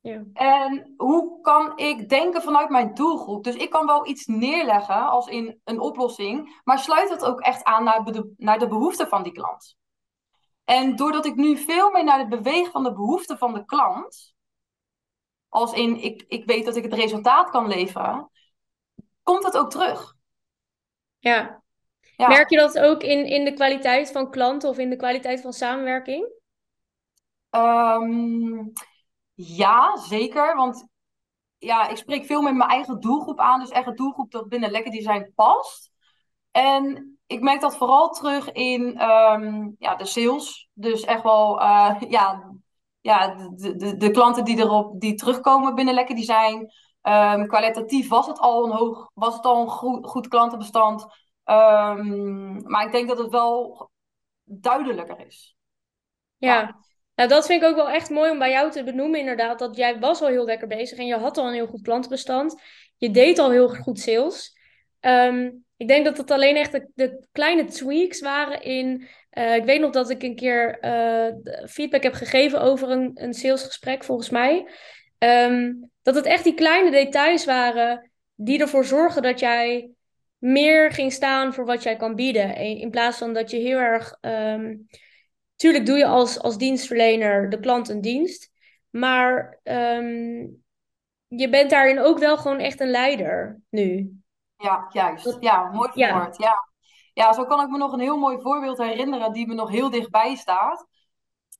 Ja. 0.00 0.22
En 0.32 0.94
hoe 0.96 1.40
kan 1.40 1.78
ik 1.78 2.08
denken 2.08 2.42
vanuit 2.42 2.68
mijn 2.68 2.94
doelgroep? 2.94 3.44
Dus 3.44 3.56
ik 3.56 3.70
kan 3.70 3.86
wel 3.86 4.06
iets 4.06 4.26
neerleggen 4.26 5.08
als 5.08 5.26
in 5.26 5.60
een 5.64 5.80
oplossing, 5.80 6.60
maar 6.64 6.78
sluit 6.78 7.10
het 7.10 7.24
ook 7.24 7.40
echt 7.40 7.64
aan 7.64 7.84
naar 7.84 8.04
de, 8.04 8.32
naar 8.36 8.58
de 8.58 8.68
behoeften 8.68 9.08
van 9.08 9.22
die 9.22 9.32
klant. 9.32 9.76
En 10.64 10.96
doordat 10.96 11.26
ik 11.26 11.34
nu 11.34 11.56
veel 11.56 11.90
meer 11.90 12.04
naar 12.04 12.18
het 12.18 12.28
bewegen 12.28 12.72
van 12.72 12.82
de 12.82 12.92
behoeften 12.92 13.38
van 13.38 13.54
de 13.54 13.64
klant, 13.64 14.33
als 15.54 15.72
in 15.72 16.02
ik, 16.02 16.24
ik 16.28 16.44
weet 16.44 16.64
dat 16.64 16.76
ik 16.76 16.82
het 16.82 16.94
resultaat 16.94 17.50
kan 17.50 17.66
leveren, 17.66 18.30
komt 19.22 19.44
het 19.44 19.56
ook 19.56 19.70
terug. 19.70 20.14
Ja. 21.18 21.62
ja. 22.16 22.28
Merk 22.28 22.50
je 22.50 22.56
dat 22.56 22.78
ook 22.78 23.02
in, 23.02 23.26
in 23.26 23.44
de 23.44 23.52
kwaliteit 23.52 24.12
van 24.12 24.30
klanten 24.30 24.68
of 24.68 24.78
in 24.78 24.90
de 24.90 24.96
kwaliteit 24.96 25.40
van 25.40 25.52
samenwerking? 25.52 26.32
Um, 27.50 28.72
ja, 29.34 29.96
zeker. 29.96 30.56
Want 30.56 30.88
ja, 31.58 31.88
ik 31.88 31.96
spreek 31.96 32.24
veel 32.24 32.42
met 32.42 32.54
mijn 32.54 32.70
eigen 32.70 33.00
doelgroep 33.00 33.38
aan. 33.38 33.60
Dus 33.60 33.70
echt 33.70 33.86
een 33.86 33.96
doelgroep 33.96 34.30
dat 34.30 34.48
binnen 34.48 34.70
Lekker 34.70 34.92
Design 34.92 35.32
past. 35.34 35.90
En 36.50 37.18
ik 37.26 37.40
merk 37.40 37.60
dat 37.60 37.76
vooral 37.76 38.10
terug 38.10 38.52
in 38.52 38.98
ehm, 38.98 39.70
ja, 39.78 39.94
de 39.94 40.06
sales. 40.06 40.68
Dus 40.72 41.04
echt 41.04 41.22
wel 41.22 41.60
uh, 41.60 42.00
ja, 42.08 42.54
ja, 43.04 43.34
de, 43.54 43.76
de, 43.76 43.96
de 43.96 44.10
klanten 44.10 44.44
die, 44.44 44.58
erop, 44.58 45.00
die 45.00 45.14
terugkomen 45.14 45.74
binnen 45.74 45.94
Lekker 45.94 46.16
Design. 46.16 46.70
Um, 47.02 47.46
kwalitatief 47.46 48.08
was 48.08 48.26
het 48.26 48.38
al 48.38 48.64
een, 48.64 48.70
hoog, 48.70 49.10
was 49.14 49.34
het 49.34 49.44
al 49.44 49.60
een 49.60 49.68
goed, 49.68 50.06
goed 50.06 50.28
klantenbestand. 50.28 51.02
Um, 51.44 52.62
maar 52.62 52.86
ik 52.86 52.92
denk 52.92 53.08
dat 53.08 53.18
het 53.18 53.30
wel 53.30 53.90
duidelijker 54.44 55.26
is. 55.26 55.56
ja. 56.38 56.82
Nou, 57.14 57.28
dat 57.28 57.46
vind 57.46 57.62
ik 57.62 57.68
ook 57.68 57.76
wel 57.76 57.90
echt 57.90 58.10
mooi 58.10 58.30
om 58.30 58.38
bij 58.38 58.50
jou 58.50 58.70
te 58.70 58.84
benoemen, 58.84 59.20
inderdaad. 59.20 59.58
Dat 59.58 59.76
jij 59.76 59.98
was 59.98 60.20
al 60.20 60.28
heel 60.28 60.44
lekker 60.44 60.68
bezig 60.68 60.98
en 60.98 61.06
je 61.06 61.16
had 61.16 61.38
al 61.38 61.46
een 61.46 61.54
heel 61.54 61.66
goed 61.66 61.82
klantenbestand. 61.82 62.62
Je 62.96 63.10
deed 63.10 63.38
al 63.38 63.50
heel 63.50 63.68
goed 63.68 63.98
sales. 63.98 64.58
Ehm, 65.00 65.50
ik 65.76 65.88
denk 65.88 66.04
dat 66.04 66.16
het 66.16 66.30
alleen 66.30 66.56
echt 66.56 66.80
de, 66.94 67.26
kleine 67.32 67.64
tweaks 67.64 68.20
waren 68.20 68.62
in... 68.62 69.06
Uh, 69.38 69.54
ik 69.54 69.64
weet 69.64 69.80
nog 69.80 69.90
dat 69.90 70.10
ik 70.10 70.22
een 70.22 70.36
keer 70.36 70.78
uh, 70.84 71.66
feedback 71.68 72.02
heb 72.02 72.12
gegeven 72.12 72.60
over 72.60 72.90
een, 72.90 73.10
een 73.14 73.34
salesgesprek, 73.34 74.04
volgens 74.04 74.30
mij. 74.30 74.68
Um, 75.18 75.90
dat 76.02 76.14
het 76.14 76.24
echt 76.24 76.44
die 76.44 76.54
kleine 76.54 76.90
details 76.90 77.44
waren 77.44 78.10
die 78.34 78.60
ervoor 78.60 78.84
zorgen 78.84 79.22
dat 79.22 79.40
jij 79.40 79.90
meer 80.38 80.92
ging 80.92 81.12
staan 81.12 81.54
voor 81.54 81.64
wat 81.64 81.82
jij 81.82 81.96
kan 81.96 82.14
bieden. 82.14 82.56
In 82.56 82.90
plaats 82.90 83.18
van 83.18 83.32
dat 83.32 83.50
je 83.50 83.56
heel 83.56 83.78
erg... 83.78 84.18
Um, 84.20 84.86
tuurlijk 85.56 85.86
doe 85.86 85.98
je 85.98 86.06
als, 86.06 86.38
als 86.38 86.58
dienstverlener 86.58 87.50
de 87.50 87.60
klant 87.60 87.88
een 87.88 88.00
dienst. 88.00 88.50
Maar 88.90 89.60
um, 89.62 90.62
je 91.26 91.48
bent 91.48 91.70
daarin 91.70 91.98
ook 91.98 92.18
wel 92.18 92.36
gewoon 92.36 92.58
echt 92.58 92.80
een 92.80 92.90
leider 92.90 93.60
nu. 93.70 94.18
Ja, 94.56 94.86
juist. 94.90 95.36
Ja, 95.40 95.70
mooi 95.72 95.90
verwoord. 95.92 96.36
Ja. 96.36 96.46
ja. 96.46 96.68
Ja. 97.12 97.32
zo 97.32 97.44
kan 97.44 97.60
ik 97.60 97.68
me 97.68 97.78
nog 97.78 97.92
een 97.92 98.00
heel 98.00 98.18
mooi 98.18 98.40
voorbeeld 98.40 98.78
herinneren 98.78 99.32
die 99.32 99.46
me 99.46 99.54
nog 99.54 99.70
heel 99.70 99.90
dichtbij 99.90 100.34
staat. 100.34 100.86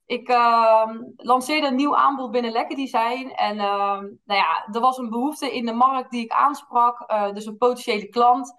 Ik 0.06 0.28
uh, 0.28 0.90
lanceerde 1.16 1.66
een 1.66 1.74
nieuw 1.74 1.96
aanbod 1.96 2.30
binnen 2.30 2.52
Lekker 2.52 2.76
Design. 2.76 3.28
En 3.28 3.56
uh, 3.56 3.98
nou 4.24 4.40
ja, 4.40 4.68
er 4.72 4.80
was 4.80 4.98
een 4.98 5.10
behoefte 5.10 5.54
in 5.54 5.66
de 5.66 5.72
markt 5.72 6.10
die 6.10 6.24
ik 6.24 6.32
aansprak. 6.32 7.10
Uh, 7.10 7.32
dus 7.32 7.46
een 7.46 7.56
potentiële 7.56 8.08
klant. 8.08 8.54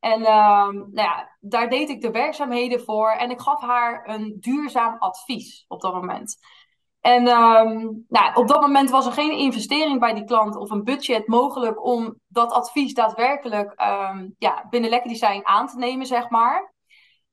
En 0.00 0.20
uh, 0.20 0.68
nou 0.68 0.90
ja, 0.92 1.36
daar 1.40 1.68
deed 1.68 1.88
ik 1.88 2.00
de 2.00 2.10
werkzaamheden 2.10 2.80
voor 2.80 3.10
en 3.10 3.30
ik 3.30 3.40
gaf 3.40 3.60
haar 3.60 4.08
een 4.08 4.36
duurzaam 4.40 4.96
advies 4.98 5.64
op 5.68 5.80
dat 5.80 5.94
moment. 5.94 6.38
En 7.08 7.26
uh, 7.26 7.90
nou, 8.08 8.34
op 8.34 8.48
dat 8.48 8.60
moment 8.60 8.90
was 8.90 9.06
er 9.06 9.12
geen 9.12 9.38
investering 9.38 10.00
bij 10.00 10.14
die 10.14 10.24
klant 10.24 10.56
of 10.56 10.70
een 10.70 10.84
budget 10.84 11.26
mogelijk 11.26 11.84
om 11.84 12.20
dat 12.26 12.52
advies 12.52 12.94
daadwerkelijk 12.94 13.80
uh, 13.80 14.20
ja, 14.38 14.66
binnen 14.70 14.90
Lekker 14.90 15.10
Design 15.10 15.40
aan 15.44 15.66
te 15.66 15.78
nemen, 15.78 16.06
zeg 16.06 16.28
maar. 16.28 16.74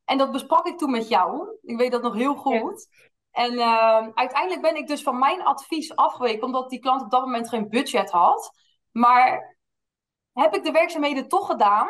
En 0.06 0.18
dat 0.18 0.32
besprak 0.32 0.68
ik 0.68 0.78
toen 0.78 0.92
met 0.92 1.08
jou. 1.08 1.58
Ik 1.62 1.78
weet 1.78 1.92
dat 1.92 2.02
nog 2.02 2.14
heel 2.14 2.36
goed. 2.36 2.88
En 3.32 3.54
uh, 3.54 4.08
uiteindelijk 4.14 4.62
ben 4.62 4.76
ik 4.76 4.88
dus 4.88 5.04
van 5.04 5.20
mijn 5.20 5.44
advies 5.44 5.96
afgeweken, 5.96 6.44
omdat 6.44 6.70
die 6.70 6.80
klant 6.80 7.02
op 7.02 7.12
dat 7.12 7.22
moment 7.22 7.50
geen 7.50 7.70
budget 7.70 8.12
had. 8.12 8.52
Maar 8.92 9.58
heb 10.34 10.56
ik 10.56 10.64
de 10.64 10.72
werkzaamheden 10.72 11.28
toch 11.28 11.46
gedaan 11.48 11.88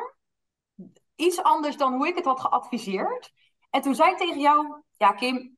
iets 1.15 1.43
anders 1.43 1.77
dan 1.77 1.93
hoe 1.93 2.07
ik 2.07 2.15
het 2.15 2.25
had 2.25 2.39
geadviseerd. 2.39 3.31
En 3.69 3.81
toen 3.81 3.95
zei 3.95 4.11
ik 4.11 4.17
tegen 4.17 4.39
jou, 4.39 4.81
ja 4.97 5.11
Kim, 5.11 5.57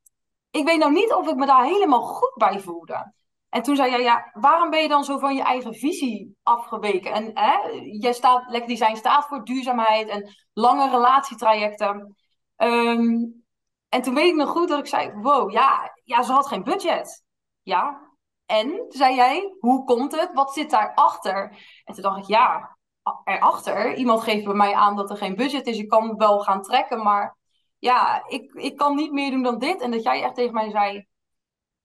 ik 0.50 0.64
weet 0.64 0.78
nou 0.78 0.92
niet 0.92 1.12
of 1.12 1.28
ik 1.28 1.36
me 1.36 1.46
daar 1.46 1.64
helemaal 1.64 2.02
goed 2.02 2.34
bij 2.34 2.60
voelde. 2.60 3.12
En 3.48 3.62
toen 3.62 3.76
zei 3.76 3.90
jij, 3.90 4.02
ja, 4.02 4.30
waarom 4.32 4.70
ben 4.70 4.82
je 4.82 4.88
dan 4.88 5.04
zo 5.04 5.18
van 5.18 5.34
je 5.34 5.42
eigen 5.42 5.74
visie 5.74 6.36
afgeweken? 6.42 7.12
En 7.12 7.30
hè, 7.34 7.56
jij 8.00 8.12
staat, 8.12 8.50
Lekker 8.50 8.68
Design 8.68 8.96
staat 8.96 9.26
voor 9.26 9.44
duurzaamheid 9.44 10.08
en 10.08 10.34
lange 10.52 10.90
relatietrajecten. 10.90 12.16
Ehm, 12.56 13.24
en 13.88 14.02
toen 14.02 14.14
weet 14.14 14.30
ik 14.30 14.34
nog 14.34 14.50
goed 14.50 14.68
dat 14.68 14.78
ik 14.78 14.86
zei, 14.86 15.12
wow, 15.12 15.50
ja, 15.50 15.92
ja, 16.04 16.22
ze 16.22 16.32
had 16.32 16.46
geen 16.46 16.62
budget. 16.62 17.24
Ja, 17.62 18.08
en 18.46 18.84
zei 18.88 19.14
jij, 19.14 19.56
hoe 19.58 19.84
komt 19.84 20.12
het? 20.20 20.30
Wat 20.32 20.52
zit 20.52 20.70
daarachter? 20.70 21.56
En 21.84 21.94
toen 21.94 22.02
dacht 22.02 22.18
ik, 22.18 22.24
ja, 22.24 22.78
erachter. 23.24 23.94
Iemand 23.94 24.22
geeft 24.22 24.44
bij 24.44 24.54
mij 24.54 24.74
aan 24.74 24.96
dat 24.96 25.10
er 25.10 25.16
geen 25.16 25.36
budget 25.36 25.66
is. 25.66 25.78
Ik 25.78 25.88
kan 25.88 26.16
wel 26.16 26.40
gaan 26.40 26.62
trekken, 26.62 27.02
maar 27.02 27.37
ja, 27.78 28.24
ik, 28.28 28.52
ik 28.52 28.76
kan 28.76 28.96
niet 28.96 29.12
meer 29.12 29.30
doen 29.30 29.42
dan 29.42 29.58
dit. 29.58 29.80
En 29.80 29.90
dat 29.90 30.02
jij 30.02 30.22
echt 30.22 30.34
tegen 30.34 30.54
mij 30.54 30.70
zei, 30.70 31.06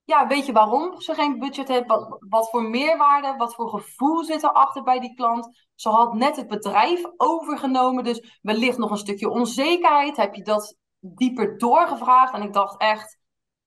ja, 0.04 0.28
weet 0.28 0.46
je 0.46 0.52
waarom 0.52 1.02
ze 1.02 1.14
geen 1.14 1.40
budget 1.40 1.68
heeft? 1.68 1.88
Wat, 1.88 2.18
wat 2.30 2.50
voor 2.50 2.64
meerwaarde, 2.64 3.36
wat 3.38 3.56
voor 3.56 3.70
gevoel 3.70 4.24
zit 4.24 4.44
erachter 4.44 4.84
bij 4.84 5.00
die 5.00 5.14
klant? 5.16 5.68
Ze 5.76 5.90
had 5.90 6.14
net 6.14 6.36
het 6.36 6.48
bedrijf 6.48 7.04
overgenomen, 7.18 8.04
dus 8.04 8.40
wellicht 8.42 8.78
nog 8.78 8.92
een 8.92 8.98
stukje 8.98 9.30
onzekerheid. 9.30 10.18
Heb 10.18 10.36
je 10.36 10.42
dat 10.42 10.78
dieper 11.00 11.58
doorgevraagd? 11.58 12.34
En 12.34 12.42
ik 12.42 12.54
dacht 12.54 12.78
echt, 12.78 13.20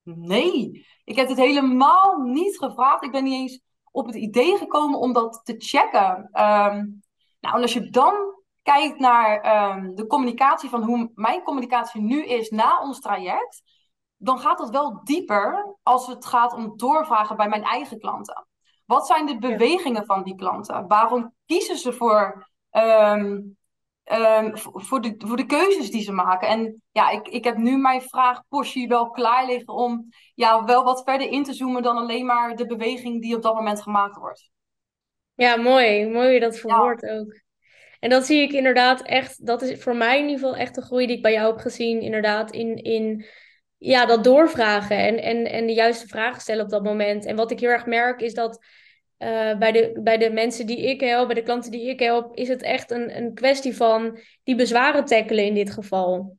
nee, 0.03 0.87
ik 1.05 1.17
heb 1.17 1.29
het 1.29 1.39
helemaal 1.39 2.17
niet 2.17 2.59
gevraagd. 2.59 3.05
Ik 3.05 3.13
ben 3.13 3.25
niet 3.25 3.41
eens 3.41 3.61
op 3.91 4.07
het 4.07 4.15
idee 4.15 4.57
gekomen 4.57 4.99
om 4.99 5.13
dat 5.13 5.41
te 5.45 5.55
checken. 5.59 6.19
Um, 6.19 7.03
nou, 7.41 7.57
en 7.57 7.63
als 7.63 7.73
je 7.73 7.91
dan 7.91 8.36
kijkt 8.67 8.99
naar 8.99 9.41
ehm, 9.41 9.95
de 9.95 10.07
communicatie 10.07 10.69
van 10.69 10.83
hoe 10.83 11.11
mijn 11.15 11.43
communicatie 11.43 12.01
nu 12.01 12.25
is 12.25 12.51
na 12.51 12.81
ons 12.81 13.01
traject, 13.01 13.63
dan 14.17 14.39
gaat 14.39 14.59
dat 14.59 14.71
wel 14.71 15.01
dieper 15.05 15.77
als 15.83 16.07
het 16.07 16.27
gaat 16.27 16.53
om 16.53 16.77
doorvragen 16.77 17.37
bij 17.37 17.49
mijn 17.49 17.63
eigen 17.63 17.99
klanten. 17.99 18.47
Wat 18.85 19.07
zijn 19.07 19.27
de 19.27 19.39
bewegingen 19.39 20.05
van 20.05 20.23
die 20.23 20.35
klanten? 20.35 20.87
Waarom 20.87 21.35
kiezen 21.47 21.77
ze 21.77 21.93
voor, 21.93 22.49
ehm, 22.71 23.41
ehm, 24.05 24.57
voor, 24.57 25.01
de, 25.01 25.15
voor 25.19 25.37
de 25.37 25.47
keuzes 25.47 25.91
die 25.91 26.03
ze 26.03 26.13
maken? 26.13 26.49
En 26.49 26.83
ja, 26.91 27.11
ik, 27.11 27.29
ik 27.29 27.45
heb 27.45 27.57
nu 27.57 27.77
mijn 27.77 28.03
vraagpostje 28.03 28.87
wel 28.87 29.11
klaar 29.11 29.47
liggen 29.47 29.75
om 29.75 30.09
ja, 30.35 30.65
wel 30.65 30.85
wat 30.85 31.03
verder 31.05 31.29
in 31.29 31.45
te 31.45 31.53
zoomen 31.53 31.83
dan 31.83 31.97
alleen 31.97 32.27
maar 32.27 32.57
de 32.57 32.67
beweging 32.67 33.23
die 33.23 33.37
op 33.37 33.43
dat 33.43 33.55
moment 33.55 33.83
gemaakt 33.83 34.17
wordt. 34.17 34.51
Ja, 35.35 35.57
mooi. 35.57 36.09
Mooi 36.09 36.39
dat 36.39 36.59
verwoordt 36.59 37.03
ja. 37.03 37.19
ook. 37.19 37.45
En 38.01 38.11
dat 38.11 38.27
zie 38.27 38.41
ik 38.41 38.53
inderdaad 38.53 39.03
echt, 39.03 39.47
dat 39.47 39.63
is 39.63 39.83
voor 39.83 39.97
mij 39.97 40.19
in 40.19 40.29
ieder 40.29 40.39
geval 40.39 40.57
echt 40.57 40.75
de 40.75 40.83
groei 40.83 41.07
die 41.07 41.17
ik 41.17 41.23
bij 41.23 41.33
jou 41.33 41.53
heb 41.53 41.61
gezien. 41.61 42.01
Inderdaad, 42.01 42.53
in, 42.53 42.77
in 42.77 43.27
ja, 43.79 44.07
dat 44.07 44.25
doorvragen 44.25 44.99
en, 44.99 45.23
en, 45.23 45.45
en 45.51 45.67
de 45.67 45.73
juiste 45.73 46.07
vragen 46.07 46.41
stellen 46.41 46.65
op 46.65 46.71
dat 46.71 46.83
moment. 46.83 47.25
En 47.25 47.37
wat 47.37 47.51
ik 47.51 47.61
heel 47.61 47.71
erg 47.71 47.87
merk 47.87 48.21
is 48.21 48.35
dat 48.35 48.65
uh, 49.19 49.59
bij, 49.59 49.73
de, 49.73 50.01
bij 50.03 50.19
de 50.19 50.31
mensen 50.31 50.67
die 50.67 50.89
ik 50.89 51.01
help, 51.01 51.27
bij 51.27 51.35
de 51.35 51.43
klanten 51.43 51.71
die 51.71 51.89
ik 51.89 52.01
help, 52.01 52.37
is 52.37 52.49
het 52.49 52.63
echt 52.63 52.91
een, 52.91 53.17
een 53.17 53.35
kwestie 53.35 53.77
van 53.77 54.19
die 54.43 54.55
bezwaren 54.55 55.05
tackelen 55.05 55.45
in 55.45 55.55
dit 55.55 55.71
geval. 55.71 56.37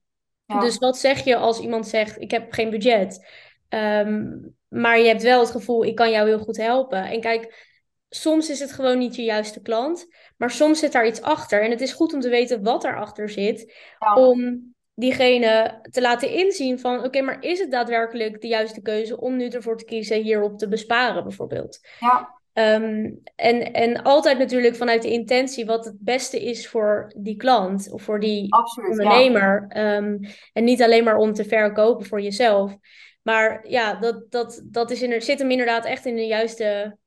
Dus 0.59 0.77
wat 0.77 0.97
zeg 0.97 1.23
je 1.23 1.35
als 1.35 1.59
iemand 1.59 1.87
zegt: 1.87 2.21
Ik 2.21 2.31
heb 2.31 2.51
geen 2.51 2.69
budget. 2.69 3.27
Um, 3.69 4.55
maar 4.67 4.99
je 4.99 5.07
hebt 5.07 5.23
wel 5.23 5.39
het 5.39 5.51
gevoel, 5.51 5.85
ik 5.85 5.95
kan 5.95 6.11
jou 6.11 6.27
heel 6.27 6.39
goed 6.39 6.57
helpen. 6.57 7.03
En 7.03 7.21
kijk, 7.21 7.75
soms 8.09 8.49
is 8.49 8.59
het 8.59 8.71
gewoon 8.71 8.97
niet 8.97 9.15
je 9.15 9.23
juiste 9.23 9.61
klant, 9.61 10.07
maar 10.37 10.51
soms 10.51 10.79
zit 10.79 10.91
daar 10.91 11.07
iets 11.07 11.21
achter. 11.21 11.61
En 11.61 11.71
het 11.71 11.81
is 11.81 11.93
goed 11.93 12.13
om 12.13 12.19
te 12.19 12.29
weten 12.29 12.63
wat 12.63 12.83
erachter 12.83 13.29
zit, 13.29 13.73
om 14.15 14.73
diegene 14.93 15.79
te 15.91 16.01
laten 16.01 16.29
inzien 16.29 16.79
van, 16.79 17.03
oké, 17.03 17.21
maar 17.21 17.43
is 17.43 17.59
het 17.59 17.71
daadwerkelijk 17.71 18.41
de 18.41 18.47
juiste 18.47 18.81
keuze 18.81 19.19
om 19.19 19.35
nu 19.35 19.47
ervoor 19.47 19.77
te 19.77 19.85
kiezen 19.85 20.21
hierop 20.21 20.57
te 20.57 20.67
besparen, 20.67 21.23
bijvoorbeeld? 21.23 21.79
Ja. 21.99 22.35
Um, 22.53 23.21
en, 23.35 23.73
en 23.73 24.03
altijd 24.03 24.37
natuurlijk 24.37 24.75
vanuit 24.75 25.01
de 25.01 25.11
intentie 25.11 25.65
wat 25.65 25.85
het 25.85 25.95
beste 25.99 26.43
is 26.43 26.67
voor 26.67 27.13
die 27.17 27.35
klant 27.35 27.91
of 27.91 28.01
voor 28.01 28.19
die 28.19 28.53
Absoluut, 28.53 28.89
ondernemer. 28.89 29.65
Ja. 29.69 29.95
Um, 29.95 30.19
en 30.53 30.63
niet 30.63 30.83
alleen 30.83 31.03
maar 31.03 31.17
om 31.17 31.33
te 31.33 31.45
verkopen 31.45 32.05
voor 32.05 32.21
jezelf. 32.21 32.75
Maar 33.21 33.67
ja, 33.67 33.93
dat, 33.93 34.31
dat, 34.31 34.61
dat 34.65 34.91
is 34.91 35.01
in, 35.01 35.21
zit 35.21 35.39
hem 35.39 35.51
inderdaad 35.51 35.85
echt 35.85 36.05
in 36.05 36.15
de 36.15 36.25
juiste 36.25 36.97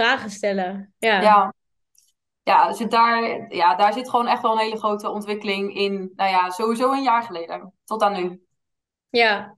vragen 0.00 0.30
stellen. 0.30 0.94
Ja. 0.98 1.20
ja. 1.20 1.54
Ja, 2.42 2.72
zit 2.72 2.90
daar, 2.90 3.46
ja, 3.54 3.74
daar 3.74 3.92
zit 3.92 4.10
gewoon 4.10 4.26
echt 4.26 4.42
wel 4.42 4.52
een 4.52 4.58
hele 4.58 4.78
grote 4.78 5.10
ontwikkeling 5.10 5.74
in. 5.74 6.12
Nou 6.16 6.30
ja, 6.30 6.50
sowieso 6.50 6.92
een 6.92 7.02
jaar 7.02 7.22
geleden. 7.22 7.72
Tot 7.84 8.02
aan 8.02 8.12
nu. 8.12 8.42
Ja, 9.08 9.56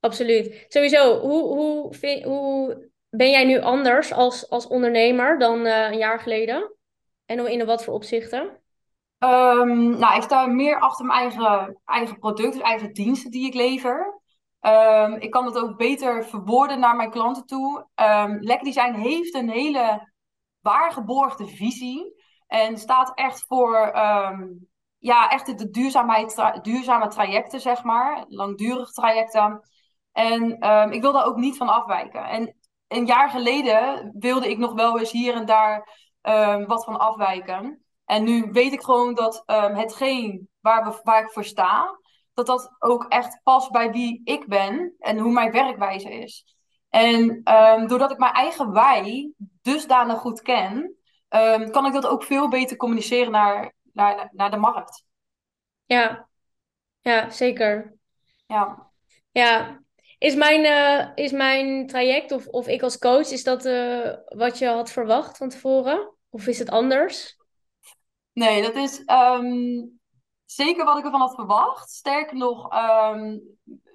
absoluut. 0.00 0.64
Sowieso, 0.68 1.20
hoe, 1.20 1.42
hoe, 1.42 2.24
hoe 2.24 2.90
ben 3.10 3.30
jij 3.30 3.44
nu 3.44 3.60
anders 3.60 4.12
als, 4.12 4.50
als 4.50 4.66
ondernemer 4.66 5.38
dan 5.38 5.66
eh, 5.66 5.90
een 5.90 5.98
jaar 5.98 6.20
geleden? 6.20 6.76
En 7.26 7.46
in 7.46 7.66
wat 7.66 7.84
voor 7.84 7.94
opzichten? 7.94 8.42
Um, 9.18 9.98
nou, 9.98 10.16
ik 10.16 10.22
sta 10.22 10.46
meer 10.46 10.80
achter 10.80 11.06
mijn 11.06 11.18
eigen, 11.18 11.80
eigen 11.84 12.18
product, 12.18 12.52
dus 12.52 12.62
eigen 12.62 12.92
diensten 12.92 13.30
die 13.30 13.46
ik 13.46 13.54
lever. 13.54 14.20
Um, 14.66 15.14
ik 15.14 15.30
kan 15.30 15.44
het 15.44 15.58
ook 15.58 15.76
beter 15.76 16.24
verwoorden 16.24 16.80
naar 16.80 16.96
mijn 16.96 17.10
klanten 17.10 17.46
toe. 17.46 17.86
Um, 17.94 18.38
Lekker 18.40 18.64
Design 18.64 18.92
heeft 18.92 19.34
een 19.34 19.50
hele 19.50 20.12
waargeborgde 20.60 21.46
visie. 21.46 22.22
En 22.46 22.78
staat 22.78 23.12
echt 23.14 23.44
voor 23.46 23.90
ja, 24.98 25.28
echt 25.30 25.58
de 25.58 25.70
duurzaamheid, 25.70 26.58
duurzame 26.62 27.08
trajecten, 27.08 27.60
zeg 27.60 27.82
maar. 27.82 28.24
Langdurige 28.28 28.92
trajecten. 28.92 29.68
En 30.12 30.50
ik 30.92 31.00
wil 31.00 31.12
daar 31.12 31.26
ook 31.26 31.36
niet 31.36 31.56
van 31.56 31.68
afwijken. 31.68 32.24
En 32.24 32.56
een 32.88 33.06
jaar 33.06 33.30
geleden 33.30 34.14
wilde 34.18 34.50
ik 34.50 34.58
nog 34.58 34.72
wel 34.72 34.98
eens 34.98 35.12
hier 35.12 35.34
en 35.34 35.46
daar 35.46 35.88
wat 36.66 36.84
van 36.84 36.98
afwijken. 36.98 37.84
En 38.04 38.24
nu 38.24 38.48
weet 38.52 38.72
ik 38.72 38.82
gewoon 38.82 39.14
dat 39.14 39.42
hetgeen 39.72 40.48
waar, 40.60 40.84
we, 40.84 41.00
waar 41.02 41.22
ik 41.22 41.30
voor 41.30 41.44
sta, 41.44 41.98
dat 42.34 42.46
dat 42.46 42.76
ook 42.78 43.04
echt 43.08 43.40
past 43.42 43.70
bij 43.70 43.90
wie 43.90 44.20
ik 44.24 44.46
ben 44.46 44.94
en 44.98 45.18
hoe 45.18 45.32
mijn 45.32 45.52
werkwijze 45.52 46.10
is. 46.10 46.56
En 46.88 47.20
um, 47.54 47.86
doordat 47.86 48.10
ik 48.10 48.18
mijn 48.18 48.32
eigen 48.32 48.72
wij 48.72 49.32
dusdanig 49.62 50.18
goed 50.18 50.42
ken, 50.42 50.96
um, 51.28 51.70
kan 51.70 51.86
ik 51.86 51.92
dat 51.92 52.06
ook 52.06 52.22
veel 52.22 52.48
beter 52.48 52.76
communiceren 52.76 53.32
naar, 53.32 53.74
naar, 53.92 54.28
naar 54.32 54.50
de 54.50 54.56
markt. 54.56 55.04
Ja, 55.84 56.28
ja 57.00 57.30
zeker. 57.30 57.94
Ja. 58.46 58.92
Ja, 59.30 59.82
is 60.18 60.34
mijn, 60.34 60.64
uh, 60.64 61.24
is 61.24 61.32
mijn 61.32 61.86
traject 61.86 62.32
of, 62.32 62.46
of 62.46 62.66
ik 62.66 62.82
als 62.82 62.98
coach, 62.98 63.30
is 63.30 63.44
dat 63.44 63.66
uh, 63.66 64.12
wat 64.24 64.58
je 64.58 64.66
had 64.66 64.90
verwacht 64.90 65.36
van 65.36 65.48
tevoren? 65.48 66.14
Of 66.30 66.46
is 66.46 66.58
het 66.58 66.70
anders? 66.70 67.36
Nee, 68.32 68.62
dat 68.62 68.74
is 68.74 69.02
um, 69.06 70.00
zeker 70.54 70.84
wat 70.84 70.98
ik 70.98 71.04
ervan 71.04 71.20
had 71.20 71.34
verwacht. 71.34 71.90
Sterker 71.90 72.36
nog, 72.36 72.72
um, 72.74 73.40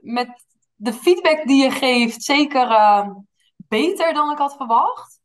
met 0.02 0.46
de 0.76 0.94
feedback 0.94 1.48
die 1.48 1.64
je 1.64 1.72
geeft, 1.72 2.24
zeker 2.24 2.72
uh, 2.72 3.10
beter 3.56 4.14
dan 4.14 4.32
ik 4.32 4.38
had 4.38 4.56
verwacht. 4.56 5.20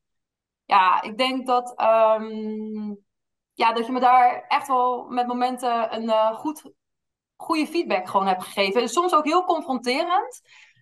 Ja, 0.64 1.02
ik 1.02 1.18
denk 1.18 1.46
dat, 1.46 1.80
um, 1.80 2.98
ja, 3.52 3.72
dat 3.72 3.86
je 3.86 3.92
me 3.92 4.00
daar 4.00 4.44
echt 4.48 4.66
wel 4.66 5.04
met 5.08 5.26
momenten 5.26 5.94
een 5.94 6.04
uh, 6.04 6.34
goed, 6.34 6.62
goede 7.36 7.66
feedback 7.66 8.08
gewoon 8.08 8.26
hebt 8.26 8.44
gegeven. 8.44 8.80
En 8.80 8.88
soms 8.88 9.14
ook 9.14 9.24
heel 9.24 9.44
confronterend. 9.44 10.40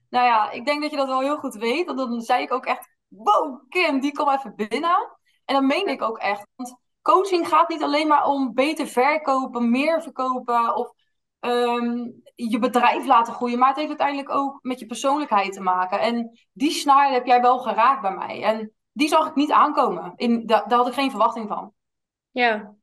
Nou 0.09 0.27
ja, 0.27 0.51
ik 0.51 0.65
denk 0.65 0.83
dat 0.83 0.91
je 0.91 0.97
dat 0.97 1.07
wel 1.07 1.21
heel 1.21 1.39
goed 1.39 1.55
weet. 1.55 1.87
Want 1.87 1.99
dan 1.99 2.21
zei 2.21 2.43
ik 2.43 2.53
ook 2.53 2.67
echt, 2.67 2.89
wow, 3.09 3.65
Kim, 3.69 4.01
die 4.01 4.13
kom 4.13 4.31
even 4.31 4.55
binnen. 4.55 5.19
En 5.45 5.55
dat 5.55 5.63
meen 5.63 5.89
ik 5.89 6.03
ook 6.03 6.19
echt. 6.19 6.47
Want 6.55 6.77
coaching 7.03 7.49
gaat 7.49 7.69
niet 7.69 7.83
alleen 7.83 8.07
maar 8.07 8.27
om 8.27 8.55
beter 8.55 8.87
verkopen, 8.87 9.71
meer 9.71 10.03
verkopen 10.03 10.77
of 10.77 10.93
ehm, 11.41 12.11
je 12.35 12.59
bedrijf 12.59 13.07
laten 13.07 13.33
groeien. 13.33 13.59
Maar 13.59 13.69
het 13.69 13.77
heeft 13.77 13.89
uiteindelijk 13.89 14.31
ook 14.31 14.59
met 14.63 14.79
je 14.79 14.87
persoonlijkheid 14.87 15.53
te 15.53 15.61
maken. 15.61 16.01
En 16.01 16.39
die 16.53 16.71
snaar 16.71 17.13
heb 17.13 17.27
jij 17.27 17.41
wel 17.41 17.59
geraakt 17.59 18.03
bij 18.03 18.15
mij. 18.15 18.43
En 18.43 18.73
die 18.93 19.09
zag 19.09 19.29
ik 19.29 19.35
niet 19.35 19.53
aankomen. 19.53 20.13
In, 20.17 20.47
daar, 20.47 20.69
daar 20.69 20.79
had 20.79 20.89
ik 20.89 20.95
geen 20.95 21.11
verwachting 21.11 21.49
van. 21.49 21.73
Ja. 22.31 22.75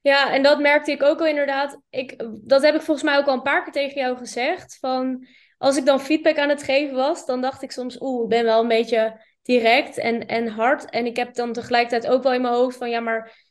Ja, 0.00 0.30
en 0.30 0.42
dat 0.42 0.60
merkte 0.60 0.90
ik 0.90 1.02
ook 1.02 1.20
al 1.20 1.26
inderdaad. 1.26 1.80
Ik, 1.90 2.26
dat 2.42 2.62
heb 2.62 2.74
ik 2.74 2.82
volgens 2.82 3.06
mij 3.06 3.18
ook 3.18 3.26
al 3.26 3.34
een 3.34 3.42
paar 3.42 3.62
keer 3.62 3.72
tegen 3.72 4.00
jou 4.00 4.16
gezegd. 4.16 4.78
Van 4.78 5.26
als 5.58 5.76
ik 5.76 5.84
dan 5.84 6.00
feedback 6.00 6.38
aan 6.38 6.48
het 6.48 6.62
geven 6.62 6.96
was, 6.96 7.26
dan 7.26 7.40
dacht 7.40 7.62
ik 7.62 7.72
soms, 7.72 8.00
oeh, 8.00 8.22
ik 8.22 8.28
ben 8.28 8.44
wel 8.44 8.60
een 8.60 8.68
beetje 8.68 9.20
direct 9.44 9.98
en, 9.98 10.26
en 10.26 10.48
hard. 10.48 10.90
En 10.90 11.06
ik 11.06 11.16
heb 11.16 11.34
dan 11.34 11.52
tegelijkertijd 11.52 12.12
ook 12.12 12.22
wel 12.22 12.32
in 12.32 12.42
mijn 12.42 12.54
hoofd 12.54 12.76
van 12.76 12.90
ja, 12.90 13.00
maar 13.00 13.42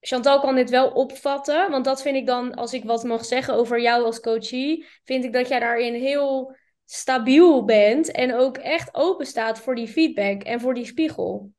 Chantal 0.00 0.40
kan 0.40 0.54
dit 0.54 0.70
wel 0.70 0.90
opvatten. 0.90 1.70
Want 1.70 1.84
dat 1.84 2.02
vind 2.02 2.16
ik 2.16 2.26
dan, 2.26 2.54
als 2.54 2.72
ik 2.72 2.84
wat 2.84 3.04
mag 3.04 3.24
zeggen 3.24 3.54
over 3.54 3.80
jou 3.80 4.04
als 4.04 4.20
coachie, 4.20 4.86
vind 5.04 5.24
ik 5.24 5.32
dat 5.32 5.48
jij 5.48 5.58
daarin 5.58 5.94
heel 5.94 6.56
stabiel 6.84 7.64
bent 7.64 8.10
en 8.10 8.34
ook 8.34 8.56
echt 8.56 8.94
open 8.94 9.26
staat 9.26 9.60
voor 9.60 9.74
die 9.74 9.88
feedback 9.88 10.42
en 10.42 10.60
voor 10.60 10.74
die 10.74 10.86
spiegel. 10.86 11.50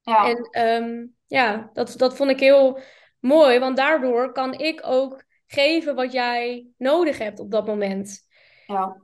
Ja. 0.00 0.28
En 0.28 0.62
um, 0.82 1.14
ja, 1.26 1.70
dat, 1.72 1.94
dat 1.96 2.16
vond 2.16 2.30
ik 2.30 2.40
heel 2.40 2.78
mooi, 3.20 3.58
want 3.58 3.76
daardoor 3.76 4.32
kan 4.32 4.58
ik 4.58 4.80
ook 4.84 5.24
geven 5.46 5.94
wat 5.94 6.12
jij 6.12 6.66
nodig 6.76 7.18
hebt 7.18 7.38
op 7.38 7.50
dat 7.50 7.66
moment. 7.66 8.20
Ja. 8.66 9.02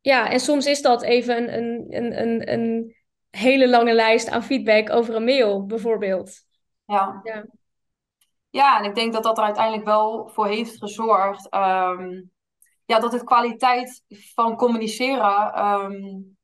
Ja, 0.00 0.30
en 0.30 0.40
soms 0.40 0.66
is 0.66 0.82
dat 0.82 1.02
even 1.02 1.36
een, 1.36 1.58
een, 1.58 1.96
een, 1.96 2.20
een, 2.20 2.52
een 2.52 2.96
hele 3.36 3.68
lange 3.68 3.92
lijst 3.92 4.30
aan 4.30 4.42
feedback 4.42 4.90
over 4.90 5.14
een 5.14 5.24
mail, 5.24 5.66
bijvoorbeeld. 5.66 6.44
Ja. 6.84 7.20
Ja, 7.22 7.44
ja 8.50 8.78
en 8.78 8.84
ik 8.84 8.94
denk 8.94 9.12
dat 9.12 9.22
dat 9.22 9.38
er 9.38 9.44
uiteindelijk 9.44 9.84
wel 9.84 10.28
voor 10.28 10.46
heeft 10.46 10.76
gezorgd. 10.78 11.54
Um, 11.54 12.30
ja, 12.84 12.98
dat 12.98 13.12
het 13.12 13.24
kwaliteit 13.24 14.04
van 14.34 14.56
communiceren 14.56 15.64
um, 15.64 16.36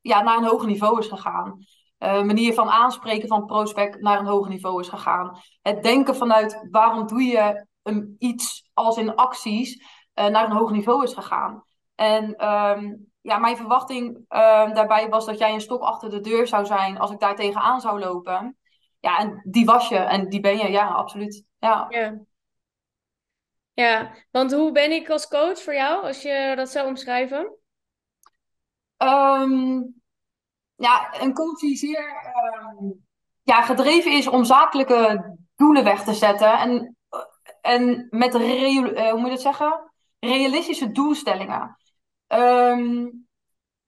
ja, 0.00 0.22
naar 0.22 0.36
een 0.36 0.44
hoger 0.44 0.66
niveau 0.66 0.98
is 0.98 1.06
gegaan. 1.06 1.64
Uh, 1.98 2.22
manier 2.22 2.54
van 2.54 2.68
aanspreken 2.68 3.28
van 3.28 3.46
prospect 3.46 4.00
naar 4.00 4.18
een 4.18 4.26
hoger 4.26 4.50
niveau 4.50 4.80
is 4.80 4.88
gegaan. 4.88 5.38
Het 5.62 5.82
denken 5.82 6.16
vanuit 6.16 6.66
waarom 6.70 7.06
doe 7.06 7.22
je 7.22 7.66
um, 7.82 8.14
iets 8.18 8.70
als 8.72 8.96
in 8.96 9.14
acties 9.14 9.74
uh, 10.14 10.26
naar 10.26 10.44
een 10.44 10.56
hoger 10.56 10.76
niveau 10.76 11.02
is 11.02 11.14
gegaan. 11.14 11.64
En 11.96 12.46
um, 12.48 13.10
ja, 13.20 13.38
mijn 13.38 13.56
verwachting 13.56 14.16
uh, 14.16 14.74
daarbij 14.74 15.08
was 15.08 15.26
dat 15.26 15.38
jij 15.38 15.52
een 15.52 15.60
stok 15.60 15.82
achter 15.82 16.10
de 16.10 16.20
deur 16.20 16.46
zou 16.46 16.66
zijn 16.66 16.98
als 16.98 17.10
ik 17.10 17.20
daar 17.20 17.36
tegenaan 17.36 17.80
zou 17.80 17.98
lopen. 17.98 18.58
Ja, 19.00 19.18
en 19.18 19.40
die 19.44 19.64
was 19.64 19.88
je 19.88 19.98
en 19.98 20.28
die 20.28 20.40
ben 20.40 20.58
je, 20.58 20.70
ja, 20.70 20.86
absoluut. 20.88 21.44
Ja. 21.58 21.86
ja. 21.88 22.18
Ja, 23.72 24.12
want 24.30 24.52
hoe 24.52 24.72
ben 24.72 24.92
ik 24.92 25.10
als 25.10 25.28
coach 25.28 25.62
voor 25.62 25.74
jou, 25.74 26.04
als 26.04 26.22
je 26.22 26.52
dat 26.56 26.68
zou 26.68 26.88
omschrijven? 26.88 27.56
Um, 28.98 29.94
ja, 30.74 31.20
een 31.20 31.34
coach 31.34 31.58
die 31.58 31.76
zeer 31.76 32.34
um, 32.78 33.06
ja, 33.42 33.62
gedreven 33.62 34.12
is 34.12 34.26
om 34.26 34.44
zakelijke 34.44 35.36
doelen 35.56 35.84
weg 35.84 36.04
te 36.04 36.14
zetten. 36.14 36.58
En, 36.58 36.96
en 37.60 38.06
met, 38.10 38.34
re 38.34 38.70
uh, 38.70 39.10
hoe 39.10 39.18
moet 39.18 39.28
je 39.28 39.34
dat 39.34 39.40
zeggen? 39.40 39.92
Realistische 40.18 40.92
doelstellingen. 40.92 41.76
Um, 42.28 43.26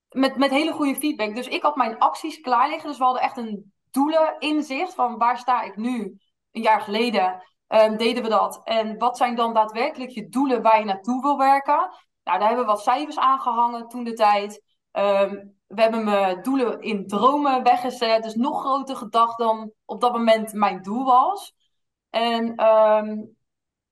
met, 0.09 0.37
met 0.37 0.49
hele 0.49 0.71
goede 0.71 0.95
feedback. 0.95 1.35
Dus 1.35 1.47
ik 1.47 1.61
had 1.61 1.75
mijn 1.75 1.97
acties 1.97 2.39
klaar 2.39 2.69
liggen. 2.69 2.89
Dus 2.89 2.97
we 2.97 3.03
hadden 3.03 3.21
echt 3.21 3.37
een 3.37 3.73
doeleninzicht 3.91 4.93
van 4.93 5.17
waar 5.17 5.37
sta 5.37 5.61
ik 5.61 5.75
nu? 5.75 6.17
Een 6.51 6.61
jaar 6.61 6.81
geleden 6.81 7.43
um, 7.67 7.97
deden 7.97 8.23
we 8.23 8.29
dat. 8.29 8.61
En 8.63 8.97
wat 8.97 9.17
zijn 9.17 9.35
dan 9.35 9.53
daadwerkelijk 9.53 10.11
je 10.11 10.29
doelen 10.29 10.61
waar 10.61 10.79
je 10.79 10.85
naartoe 10.85 11.21
wil 11.21 11.37
werken? 11.37 11.89
Nou, 12.23 12.39
daar 12.39 12.47
hebben 12.47 12.65
we 12.65 12.71
wat 12.71 12.81
cijfers 12.81 13.17
aangehangen 13.17 13.87
toen 13.87 14.03
de 14.03 14.13
tijd. 14.13 14.63
Um, 14.91 15.57
we 15.67 15.81
hebben 15.81 16.03
mijn 16.03 16.41
doelen 16.41 16.81
in 16.81 17.07
dromen 17.07 17.63
weggezet. 17.63 18.23
Dus 18.23 18.35
nog 18.35 18.61
groter 18.61 18.95
gedacht 18.95 19.37
dan 19.37 19.71
op 19.85 20.01
dat 20.01 20.13
moment 20.13 20.53
mijn 20.53 20.81
doel 20.81 21.05
was. 21.05 21.53
En 22.09 22.55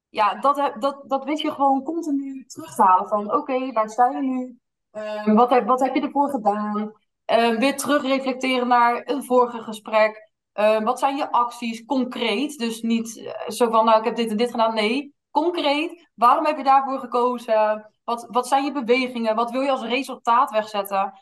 ja, 0.09 0.35
dat, 0.39 0.73
dat, 0.79 1.03
dat 1.07 1.23
weet 1.23 1.39
je 1.41 1.51
gewoon 1.51 1.83
continu 1.83 2.45
terug 2.45 2.75
te 2.75 2.83
halen. 2.83 3.07
Van 3.07 3.33
oké, 3.33 3.71
waar 3.71 3.89
sta 3.89 4.09
je 4.09 4.21
nu? 4.21 4.59
Um, 4.91 5.35
wat, 5.35 5.49
heb, 5.49 5.67
wat 5.67 5.79
heb 5.79 5.95
je 5.95 6.01
ervoor 6.01 6.29
gedaan? 6.29 6.91
Um, 7.25 7.57
weer 7.57 7.77
terug 7.77 8.01
reflecteren 8.01 8.67
naar 8.67 9.01
een 9.05 9.23
vorige 9.23 9.61
gesprek. 9.61 10.31
Um, 10.53 10.83
wat 10.83 10.99
zijn 10.99 11.15
je 11.15 11.31
acties 11.31 11.85
concreet? 11.85 12.57
Dus 12.57 12.81
niet 12.81 13.15
uh, 13.17 13.31
zo 13.47 13.69
van, 13.69 13.85
nou, 13.85 13.99
ik 13.99 14.05
heb 14.05 14.15
dit 14.15 14.29
en 14.29 14.37
dit 14.37 14.51
gedaan. 14.51 14.73
Nee, 14.73 15.15
concreet. 15.31 16.09
Waarom 16.15 16.45
heb 16.45 16.57
je 16.57 16.63
daarvoor 16.63 16.99
gekozen? 16.99 17.91
Wat, 18.03 18.27
wat 18.29 18.47
zijn 18.47 18.63
je 18.63 18.71
bewegingen? 18.71 19.35
Wat 19.35 19.51
wil 19.51 19.61
je 19.61 19.71
als 19.71 19.83
resultaat 19.83 20.51
wegzetten? 20.51 21.13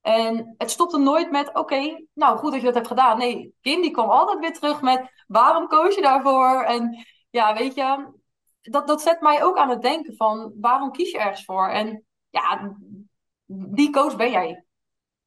En 0.00 0.54
het 0.58 0.70
stopte 0.70 0.98
nooit 0.98 1.30
met, 1.30 1.54
oké, 1.54 2.06
nou 2.14 2.38
goed 2.38 2.50
dat 2.50 2.60
je 2.60 2.66
dat 2.66 2.74
hebt 2.74 2.86
gedaan. 2.86 3.18
Nee, 3.18 3.54
Kim 3.60 3.82
die 3.82 3.90
kwam 3.90 4.08
altijd 4.08 4.38
weer 4.38 4.52
terug 4.52 4.82
met, 4.82 5.24
waarom 5.26 5.68
koos 5.68 5.94
je 5.94 6.02
daarvoor? 6.02 6.62
En 6.62 7.06
ja, 7.30 7.54
weet 7.54 7.74
je, 7.74 8.12
dat, 8.62 8.86
dat 8.86 9.02
zet 9.02 9.20
mij 9.20 9.44
ook 9.44 9.56
aan 9.56 9.70
het 9.70 9.82
denken 9.82 10.16
van 10.16 10.52
waarom 10.60 10.92
kies 10.92 11.10
je 11.10 11.18
ergens 11.18 11.44
voor? 11.44 11.68
En 11.68 12.04
ja, 12.30 12.76
die 13.46 13.90
coach 13.90 14.16
ben 14.16 14.30
jij. 14.30 14.64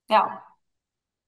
Ja. 0.06 0.44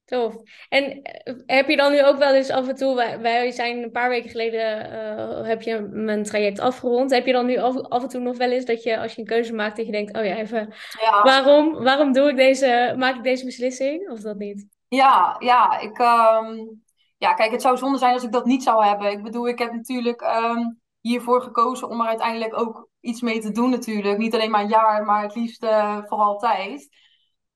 Tof. 0.05 0.35
En 0.69 1.01
eh, 1.01 1.33
heb 1.45 1.69
je 1.69 1.75
dan 1.75 1.91
nu 1.91 2.05
ook 2.05 2.17
wel 2.17 2.33
eens 2.33 2.49
af 2.49 2.67
en 2.67 2.75
toe, 2.75 2.95
wij, 2.95 3.19
wij 3.19 3.51
zijn 3.51 3.83
een 3.83 3.91
paar 3.91 4.09
weken 4.09 4.29
geleden, 4.29 4.91
uh, 4.91 5.47
heb 5.47 5.61
je 5.61 5.81
mijn 5.81 6.23
traject 6.23 6.59
afgerond. 6.59 7.11
Heb 7.11 7.25
je 7.25 7.31
dan 7.31 7.45
nu 7.45 7.57
af, 7.57 7.77
af, 7.77 8.03
en 8.03 8.09
toe 8.09 8.21
nog 8.21 8.37
wel 8.37 8.51
eens 8.51 8.65
dat 8.65 8.83
je, 8.83 8.99
als 8.99 9.13
je 9.13 9.21
een 9.21 9.27
keuze 9.27 9.53
maakt, 9.53 9.77
dat 9.77 9.85
je 9.85 9.91
denkt, 9.91 10.17
oh 10.17 10.25
ja, 10.25 10.35
even, 10.35 10.73
ja. 10.99 11.23
Waarom, 11.23 11.83
waarom 11.83 12.11
doe 12.11 12.29
ik 12.29 12.35
deze, 12.35 12.95
maak 12.97 13.15
ik 13.15 13.23
deze 13.23 13.45
beslissing? 13.45 14.09
Of 14.09 14.19
dat 14.19 14.37
niet? 14.37 14.67
Ja, 14.87 15.35
ja, 15.39 15.79
ik, 15.79 15.97
um, 15.99 16.83
ja, 17.17 17.33
kijk, 17.33 17.51
het 17.51 17.61
zou 17.61 17.77
zonde 17.77 17.97
zijn 17.97 18.13
als 18.13 18.23
ik 18.23 18.31
dat 18.31 18.45
niet 18.45 18.63
zou 18.63 18.85
hebben. 18.85 19.11
Ik 19.11 19.23
bedoel, 19.23 19.47
ik 19.47 19.59
heb 19.59 19.71
natuurlijk 19.71 20.21
um, 20.21 20.79
hiervoor 21.01 21.41
gekozen 21.41 21.89
om 21.89 22.01
er 22.01 22.07
uiteindelijk 22.07 22.59
ook 22.59 22.89
iets 22.99 23.21
mee 23.21 23.39
te 23.39 23.51
doen 23.51 23.69
natuurlijk. 23.69 24.17
Niet 24.17 24.33
alleen 24.33 24.51
maar 24.51 24.61
een 24.61 24.69
jaar, 24.69 25.05
maar 25.05 25.21
het 25.21 25.35
liefst 25.35 25.63
uh, 25.63 25.97
voor 26.03 26.17
altijd. 26.17 26.89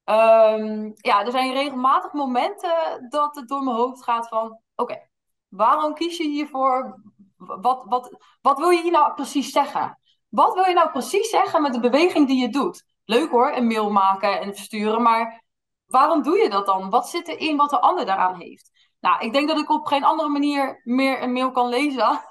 Ehm, 0.03 0.91
ja, 0.93 1.25
er 1.25 1.31
zijn 1.31 1.53
regelmatig 1.53 2.13
momenten 2.13 3.07
dat 3.09 3.35
het 3.35 3.47
door 3.47 3.63
mijn 3.63 3.75
hoofd 3.75 4.03
gaat 4.03 4.27
van... 4.27 4.59
Oké, 4.75 5.07
waarom 5.47 5.93
kies 5.93 6.17
je 6.17 6.27
hiervoor? 6.27 7.01
Wat, 7.37 7.83
wat, 7.87 8.17
wat 8.41 8.57
wil 8.57 8.69
je 8.69 8.81
hier 8.81 8.91
nou 8.91 9.13
precies 9.13 9.51
zeggen? 9.51 9.99
Wat 10.29 10.53
wil 10.53 10.65
je 10.65 10.73
nou 10.73 10.89
precies 10.89 11.29
zeggen 11.29 11.61
met 11.61 11.73
de 11.73 11.79
beweging 11.79 12.27
die 12.27 12.41
je 12.41 12.49
doet? 12.49 12.83
Leuk 13.05 13.29
hoor, 13.29 13.55
een 13.55 13.67
mail 13.67 13.91
maken 13.91 14.39
en 14.39 14.55
versturen, 14.55 15.01
maar 15.01 15.43
waarom 15.85 16.21
doe 16.21 16.37
je 16.37 16.49
dat 16.49 16.65
dan? 16.65 16.89
Wat 16.89 17.09
zit 17.09 17.27
erin 17.27 17.57
wat 17.57 17.69
de 17.69 17.81
ander 17.81 18.05
daaraan 18.05 18.39
heeft? 18.39 18.71
Nou, 18.99 19.25
ik 19.25 19.33
denk 19.33 19.47
dat 19.47 19.59
ik 19.59 19.69
op 19.69 19.85
geen 19.85 20.03
andere 20.03 20.29
manier 20.29 20.81
meer 20.83 21.23
een 21.23 21.33
mail 21.33 21.51
kan 21.51 21.67
lezen 21.67 22.21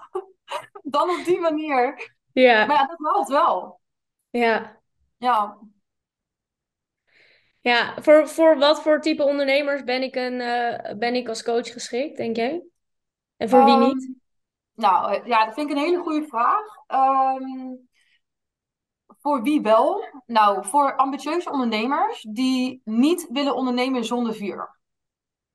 dan 0.82 1.10
op 1.10 1.24
die 1.24 1.40
manier. 1.40 2.12
Ja, 2.32 2.64
Maar 2.64 2.76
ja, 2.76 2.86
dat 2.86 2.98
helpt 2.98 3.28
wel. 3.28 3.80
ja. 4.32 4.78
Ja. 5.18 5.58
Ja, 7.60 7.94
voor, 8.02 8.28
voor 8.28 8.58
wat 8.58 8.82
voor 8.82 9.00
type 9.00 9.22
ondernemers 9.24 9.84
ben 9.84 10.02
ik, 10.02 10.14
een, 10.16 10.40
eh, 10.40 10.94
ben 10.98 11.14
ik 11.14 11.28
als 11.28 11.42
coach 11.42 11.72
geschikt, 11.72 12.16
denk 12.16 12.36
jij? 12.36 12.62
En 13.36 13.48
voor 13.48 13.64
wie 13.64 13.76
Ehm, 13.76 13.78
niet? 13.78 14.10
nou, 14.74 15.14
eh, 15.14 15.26
ja, 15.26 15.44
dat 15.44 15.54
vind 15.54 15.70
ik 15.70 15.76
een 15.76 15.82
hele 15.82 15.98
goede 15.98 16.26
vraag. 16.28 16.64
Ehm, 16.86 17.74
voor 19.20 19.42
wie 19.42 19.60
wel? 19.60 20.04
Nou, 20.26 20.64
voor 20.64 20.96
ambitieuze 20.96 21.50
ondernemers 21.50 22.22
die 22.30 22.80
niet 22.84 23.26
willen 23.30 23.54
ondernemen 23.54 24.04
zonder 24.04 24.34
vuur. 24.34 24.78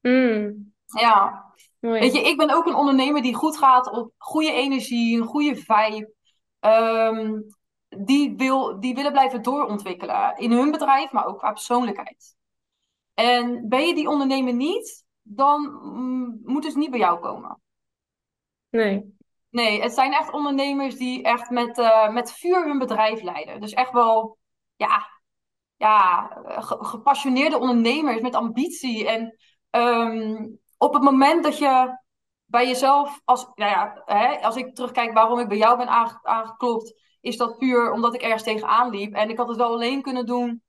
Mm, 0.03 0.71
Ja, 0.99 1.44
weet 1.91 2.13
je, 2.13 2.21
ik 2.21 2.37
ben 2.37 2.49
ook 2.49 2.65
een 2.65 2.75
ondernemer 2.75 3.21
die 3.21 3.35
goed 3.35 3.57
gaat 3.57 3.91
op 3.91 4.11
goede 4.17 4.51
energie, 4.51 5.17
een 5.21 5.27
goede 5.27 5.55
vibe. 5.55 6.13
Ehm, 6.59 7.41
die, 7.89 8.35
wil, 8.35 8.79
die 8.79 8.95
willen 8.95 9.11
blijven 9.11 9.41
doorontwikkelen 9.41 10.37
in 10.37 10.51
hun 10.51 10.71
bedrijf, 10.71 11.11
maar 11.11 11.25
ook 11.25 11.37
qua 11.37 11.51
persoonlijkheid. 11.51 12.35
En 13.13 13.69
ben 13.69 13.87
je 13.87 13.95
die 13.95 14.09
ondernemer 14.09 14.53
niet, 14.53 15.05
dan 15.21 15.61
mm, 15.81 16.39
moeten 16.43 16.71
ze 16.71 16.77
niet 16.77 16.89
bij 16.89 16.99
jou 16.99 17.19
komen. 17.19 17.61
Nee. 18.69 19.13
Nee, 19.49 19.81
het 19.81 19.93
zijn 19.93 20.13
echt 20.13 20.31
ondernemers 20.31 20.95
die 20.95 21.23
echt 21.23 21.49
met, 21.49 21.77
eh, 21.77 22.13
met 22.13 22.31
vuur 22.31 22.65
hun 22.65 22.77
bedrijf 22.77 23.21
leiden. 23.21 23.61
Dus 23.61 23.73
echt 23.73 23.91
wel, 23.91 24.37
ja, 24.75 25.07
ja, 25.75 26.27
ge- 26.45 26.83
gepassioneerde 26.85 27.59
ondernemers 27.59 28.21
met 28.21 28.35
ambitie. 28.35 29.07
En 29.07 29.37
ehm, 29.69 30.47
op 30.77 30.93
het 30.93 31.03
moment 31.03 31.43
dat 31.43 31.57
je 31.57 31.97
bij 32.45 32.67
jezelf, 32.67 33.21
als, 33.23 33.47
nou 33.55 33.71
ja, 33.71 34.01
hè, 34.05 34.41
als 34.41 34.55
ik 34.55 34.75
terugkijk 34.75 35.13
waarom 35.13 35.39
ik 35.39 35.47
bij 35.47 35.57
jou 35.57 35.77
ben 35.77 35.87
aange- 35.87 36.19
aangeklopt, 36.23 36.93
is 37.21 37.37
dat 37.37 37.57
puur 37.57 37.91
omdat 37.91 38.13
ik 38.13 38.21
ergens 38.21 38.43
tegenaan 38.43 38.89
liep. 38.89 39.13
En 39.13 39.29
ik 39.29 39.37
had 39.37 39.47
het 39.47 39.57
wel 39.57 39.73
alleen 39.73 40.01
kunnen 40.01 40.25
doen, 40.25 40.63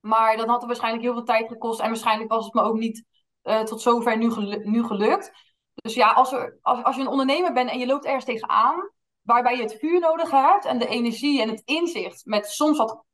maar 0.00 0.36
dan 0.36 0.48
had 0.48 0.56
het 0.56 0.66
waarschijnlijk 0.66 1.04
heel 1.04 1.12
veel 1.12 1.24
tijd 1.24 1.48
gekost. 1.48 1.80
En 1.80 1.88
waarschijnlijk 1.88 2.30
was 2.30 2.44
het 2.44 2.54
me 2.54 2.62
ook 2.62 2.78
niet 2.78 3.04
eh, 3.42 3.60
tot 3.60 3.80
zover 3.80 4.16
nu, 4.16 4.28
nu 4.62 4.84
gelukt. 4.84 5.32
Dus 5.74 5.94
ja, 5.94 6.12
als, 6.12 6.32
er, 6.32 6.58
als, 6.60 6.82
als 6.82 6.96
je 6.96 7.00
een 7.00 7.08
ondernemer 7.08 7.52
bent 7.52 7.70
en 7.70 7.78
je 7.78 7.86
loopt 7.86 8.04
ergens 8.04 8.24
tegenaan, 8.24 8.90
waarbij 9.22 9.56
je 9.56 9.62
het 9.62 9.78
vuur 9.78 10.00
nodig 10.00 10.30
hebt 10.30 10.64
en 10.64 10.78
de 10.78 10.86
energie 10.86 11.42
en 11.42 11.48
het 11.48 11.62
inzicht 11.64 12.24
met 12.24 12.46
soms 12.46 12.78
wat 12.78 13.04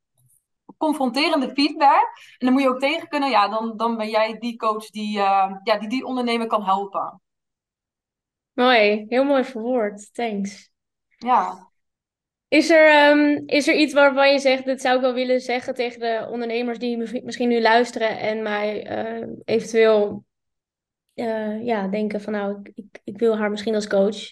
confronterende 0.81 1.51
feedback. 1.53 2.07
En 2.37 2.45
dan 2.45 2.51
moet 2.51 2.61
je 2.61 2.69
ook 2.69 2.79
tegen 2.79 3.07
kunnen, 3.07 3.29
ja, 3.29 3.47
dan, 3.47 3.77
dan 3.77 3.97
ben 3.97 4.09
jij 4.09 4.37
die 4.39 4.57
coach 4.57 4.89
die, 4.89 5.19
eh, 5.19 5.55
ja, 5.63 5.77
die 5.77 5.89
die 5.89 6.05
ondernemer 6.05 6.47
kan 6.47 6.63
helpen. 6.63 7.21
Mooi. 8.53 9.05
Heel 9.07 9.23
mooi 9.23 9.43
verwoord. 9.43 10.13
Thanks. 10.13 10.71
Ja. 11.07 11.69
Is 12.47 12.69
er, 12.69 12.89
ehm, 12.89 13.43
is 13.45 13.67
er 13.67 13.75
iets 13.75 13.93
waarvan 13.93 14.31
je 14.31 14.39
zegt, 14.39 14.65
dit 14.65 14.81
zou 14.81 14.95
ik 14.95 15.01
wel 15.01 15.13
willen 15.13 15.41
zeggen 15.41 15.73
tegen 15.73 15.99
de 15.99 16.27
ondernemers 16.31 16.79
die 16.79 16.97
misschien 17.23 17.49
nu 17.49 17.61
luisteren 17.61 18.19
en 18.19 18.43
mij 18.43 18.85
eh, 18.85 19.27
eventueel 19.45 20.25
eh, 21.13 21.65
ja, 21.65 21.87
denken 21.87 22.21
van 22.21 22.33
nou, 22.33 22.59
ik, 22.63 22.71
ik, 22.75 22.99
ik 23.03 23.17
wil 23.19 23.37
haar 23.37 23.49
misschien 23.49 23.75
als 23.75 23.87
coach, 23.87 24.31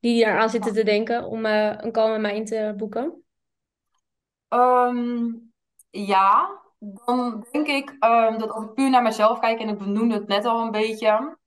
die 0.00 0.24
daaraan 0.24 0.50
zitten 0.50 0.72
te 0.72 0.84
denken 0.84 1.24
om 1.26 1.44
een 1.44 1.92
call 1.92 2.10
met 2.10 2.20
mij 2.20 2.36
in 2.36 2.44
te 2.44 2.74
boeken? 2.76 3.22
Ehm, 4.52 5.30
ja, 5.92 6.60
dan 6.78 7.46
denk 7.50 7.66
ik 7.66 7.96
ehm, 7.98 8.38
dat 8.38 8.50
als 8.50 8.64
ik 8.64 8.74
puur 8.74 8.90
naar 8.90 9.02
mezelf 9.02 9.38
kijk, 9.38 9.60
en 9.60 9.68
ik 9.68 9.78
benoemde 9.78 10.14
het 10.14 10.26
net 10.26 10.44
al 10.44 10.60
een 10.60 10.70
beetje, 10.70 11.38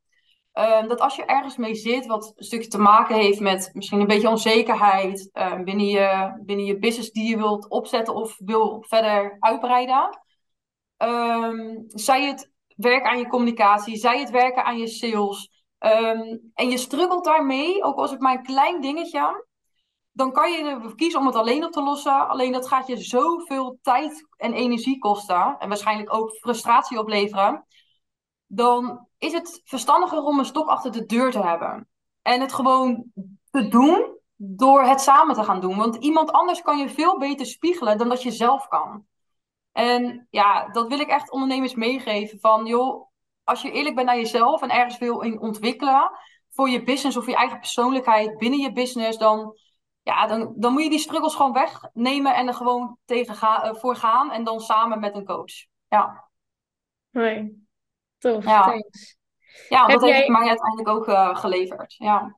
ehm, 0.52 0.88
dat 0.88 1.00
als 1.00 1.16
je 1.16 1.26
ergens 1.26 1.58
mee 1.58 1.76
zit 1.76 2.06
wat 2.06 2.34
een 2.36 2.44
stukje 2.44 2.68
te 2.68 2.78
maken 2.78 3.16
heeft 3.16 3.40
met 3.40 3.70
misschien 3.74 4.00
een 4.00 4.08
beetje 4.08 4.30
onzekerheid 4.30 5.30
ehm, 5.34 5.64
binnen 5.64 5.86
je, 5.86 6.40
binnen 6.46 6.66
je 6.66 6.80
business 6.80 7.12
die 7.12 7.30
je 7.30 7.38
wilt 7.38 7.70
opzetten 7.70 8.16
of 8.16 8.36
wil 8.38 8.84
verder 8.88 9.38
uitbreiden, 9.40 10.20
zij 11.88 12.26
het 12.26 12.52
werken 12.76 13.10
aan 13.10 13.18
je 13.18 13.28
communicatie, 13.28 13.96
zij 13.96 14.20
het 14.20 14.30
werken 14.30 14.64
aan 14.64 14.78
je 14.78 14.88
sales. 14.88 15.50
En 16.54 16.70
je 16.70 16.78
struggelt 16.78 17.24
daarmee, 17.26 17.84
ook 17.84 17.98
als 17.98 18.12
het 18.12 18.20
maar 18.20 18.38
een 18.38 18.44
klein 18.44 18.82
dingetje, 18.82 19.45
dan 20.16 20.32
kan 20.32 20.52
je 20.52 20.94
kiezen 20.96 21.20
om 21.20 21.26
het 21.26 21.36
alleen 21.36 21.66
op 21.66 21.72
te 21.72 21.84
lossen. 21.84 22.28
Alleen 22.28 22.52
dat 22.52 22.68
gaat 22.68 22.88
je 22.88 22.98
zoveel 22.98 23.80
tijd 23.82 24.28
en 24.38 24.54
energie 24.54 24.98
kosten. 24.98 25.56
En 25.60 25.68
waarschijnlijk 25.68 26.14
ook 26.14 26.32
frustratie 26.32 27.00
opleveren. 27.00 27.66
Dan 28.48 29.08
is 29.18 29.34
het 29.34 29.62
verstandiger 29.64 30.22
om 30.22 30.40
een 30.40 30.46
stok 30.46 30.68
achter 30.68 30.92
de 30.92 31.06
deur 31.06 31.32
te 31.32 31.42
hebben. 31.42 31.90
En 32.22 32.42
het 32.42 32.54
gewoon 32.54 33.12
te 33.52 33.68
doen 33.68 34.18
door 34.36 34.84
het 34.84 35.02
samen 35.02 35.36
te 35.36 35.44
gaan 35.44 35.62
doen. 35.62 35.78
Want 35.78 35.96
iemand 35.96 36.32
anders 36.32 36.62
kan 36.62 36.78
je 36.78 36.90
veel 36.90 37.18
beter 37.18 37.46
spiegelen 37.46 37.98
dan 37.98 38.10
dat 38.10 38.24
je 38.24 38.32
zelf 38.32 38.68
kan. 38.68 39.06
En 39.72 40.28
ja, 40.30 40.70
dat 40.70 40.88
wil 40.88 41.00
ik 41.00 41.10
echt 41.10 41.32
ondernemers 41.32 41.76
meegeven. 41.76 42.40
Van 42.40 42.66
joh, 42.66 43.08
als 43.44 43.62
je 43.62 43.72
eerlijk 43.72 43.96
bent 43.96 44.08
naar 44.08 44.18
jezelf 44.18 44.62
en 44.62 44.70
ergens 44.70 44.98
wil 44.98 45.22
in 45.22 45.40
ontwikkelen 45.40 46.12
voor 46.52 46.70
je 46.70 46.84
business 46.84 47.18
of 47.18 47.26
je 47.26 47.36
eigen 47.36 47.60
persoonlijkheid 47.60 48.38
binnen 48.38 48.60
je 48.60 48.72
business, 48.72 49.18
dan, 49.18 49.58
ja, 50.06 50.28
dan, 50.28 50.54
dan 50.56 50.74
moet 50.74 50.84
je 50.84 50.90
die 50.90 51.00
struggles 51.00 51.36
gewoon 51.36 51.54
wegnemen 51.54 52.36
en 52.36 52.48
er 52.48 52.54
gewoon 52.54 52.98
tegen 53.06 53.36
ga, 53.36 53.64
eh, 53.64 53.76
voor 53.76 53.96
gaan. 53.96 54.32
En 54.32 54.44
dan 54.44 54.60
samen 54.60 55.00
met 55.00 55.16
een 55.16 55.26
coach. 55.26 55.66
Ja, 55.88 56.30
Mooi. 57.10 57.66
Tof, 58.18 58.46
ja. 58.46 58.64
thanks. 58.64 59.18
Ja, 59.70 59.80
want 59.80 59.92
Heb 59.92 60.00
dat 60.00 60.10
heeft 60.10 60.26
jij, 60.26 60.30
mij 60.30 60.48
uiteindelijk 60.48 60.90
ook 60.90 61.08
eh, 61.08 61.36
geleverd. 61.36 61.94
Ja. 61.94 62.38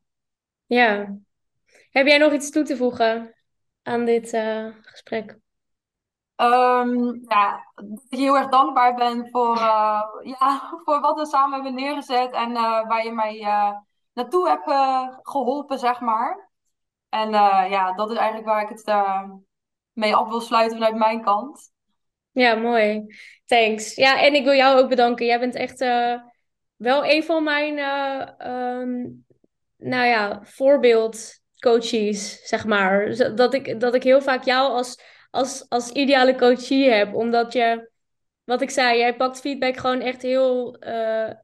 ja, 0.65 1.15
heb 1.91 2.07
jij 2.07 2.17
nog 2.17 2.31
iets 2.31 2.51
toe 2.51 2.63
te 2.63 2.77
voegen 2.77 3.35
aan 3.83 4.05
dit 4.05 4.33
eh, 4.33 4.67
gesprek? 4.81 5.37
Ehm, 6.35 7.13
ja, 7.27 7.71
dat 7.75 8.03
ik 8.09 8.17
heel 8.19 8.37
erg 8.37 8.49
dankbaar 8.49 8.95
ben 8.95 9.29
voor, 9.29 9.57
ja, 10.23 10.71
voor 10.85 10.99
wat 10.99 11.19
we 11.19 11.25
samen 11.25 11.53
hebben 11.53 11.73
neergezet 11.73 12.31
en 12.31 12.53
waar 12.87 13.05
je 13.05 13.11
mij 13.11 13.39
naartoe 14.17 14.47
hebt 14.47 14.67
eh, 14.67 15.07
geholpen, 15.21 15.79
zeg 15.79 15.99
maar. 15.99 16.49
En 17.09 17.33
eh, 17.33 17.65
ja, 17.69 17.93
dat 17.93 18.11
is 18.11 18.17
eigenlijk 18.17 18.47
waar 18.47 18.61
ik 18.61 18.69
het 18.69 18.83
eh, 18.83 19.23
mee 19.91 20.15
af 20.15 20.29
wil 20.29 20.41
sluiten 20.41 20.77
vanuit 20.77 20.95
mijn 20.95 21.21
kant. 21.21 21.71
Ja, 22.31 22.55
mooi. 22.55 23.15
Thanks. 23.45 23.95
Ja, 23.95 24.21
en 24.21 24.33
ik 24.33 24.43
wil 24.43 24.53
jou 24.53 24.79
ook 24.79 24.89
bedanken. 24.89 25.25
Jij 25.25 25.39
bent 25.39 25.55
echt 25.55 25.81
eh, 25.81 26.13
wel 26.75 27.05
een 27.05 27.23
van 27.23 27.43
mijn, 27.43 27.77
ehm, 27.77 28.91
nou 29.77 30.05
ja, 30.05 30.39
voorbeeldcoaches, 30.43 32.47
zeg 32.47 32.65
maar. 32.65 33.15
Dat 33.35 33.53
ik, 33.53 33.79
dat 33.79 33.93
ik 33.93 34.03
heel 34.03 34.21
vaak 34.21 34.43
jou 34.43 34.71
als, 34.71 35.01
als, 35.29 35.69
als 35.69 35.91
ideale 35.91 36.35
coachie 36.35 36.89
heb. 36.89 37.13
Omdat 37.13 37.53
je, 37.53 37.91
wat 38.43 38.61
ik 38.61 38.69
zei, 38.69 38.99
jij 38.99 39.15
pakt 39.15 39.39
feedback 39.39 39.77
gewoon 39.77 40.01
echt 40.01 40.21
heel 40.21 40.77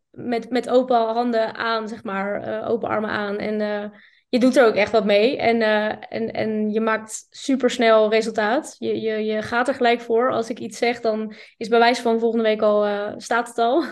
met, 0.10 0.50
met 0.50 0.70
open 0.70 0.98
handen 0.98 1.56
aan, 1.56 1.88
zeg 1.88 2.04
maar. 2.04 2.64
open 2.68 2.90
armen 2.90 3.10
aan. 3.10 3.38
En 3.38 3.92
je 4.34 4.40
doet 4.40 4.56
er 4.56 4.66
ook 4.66 4.76
echt 4.76 4.92
wat 4.92 5.06
mee. 5.06 5.38
En, 5.38 5.62
eh, 5.62 5.90
en, 6.10 6.32
en 6.32 6.70
je 6.70 6.82
maakt 6.82 7.28
supersnel 7.30 8.10
resultaat. 8.10 8.76
Je, 8.80 9.02
je, 9.02 9.26
je 9.26 9.42
gaat 9.42 9.68
er 9.68 9.74
gelijk 9.74 10.02
voor. 10.02 10.32
Als 10.32 10.50
ik 10.50 10.60
iets 10.60 10.78
zeg, 10.78 11.00
dan 11.00 11.34
is 11.58 11.68
bij 11.68 11.80
wijze 11.80 12.02
van 12.02 12.20
volgende 12.20 12.44
week 12.44 12.62
al, 12.62 12.86
eh, 12.86 13.14
staat 13.18 13.48
het 13.48 13.58
al. 13.58 13.84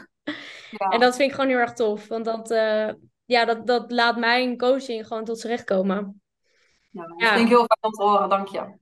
En 0.71 0.87
Ja, 0.89 0.97
dat 0.97 1.15
vind 1.15 1.29
ik 1.29 1.35
gewoon 1.35 1.49
heel 1.49 1.59
erg 1.59 1.73
tof. 1.73 2.07
Want 2.07 2.25
dat, 2.25 2.51
eh, 2.51 2.89
ja, 3.25 3.45
dat, 3.45 3.67
dat 3.67 3.91
laat 3.91 4.17
mijn 4.17 4.57
coaching 4.57 5.07
gewoon 5.07 5.23
tot 5.23 5.39
z'n 5.39 5.47
recht 5.47 5.63
komen. 5.63 6.21
ja, 6.91 7.05
dat 7.05 7.29
vind 7.29 7.39
ik 7.39 7.47
heel 7.47 7.65
fijn 7.65 7.79
om 7.81 7.91
te 7.91 8.03
horen, 8.03 8.29
dank 8.29 8.47
je. 8.47 8.77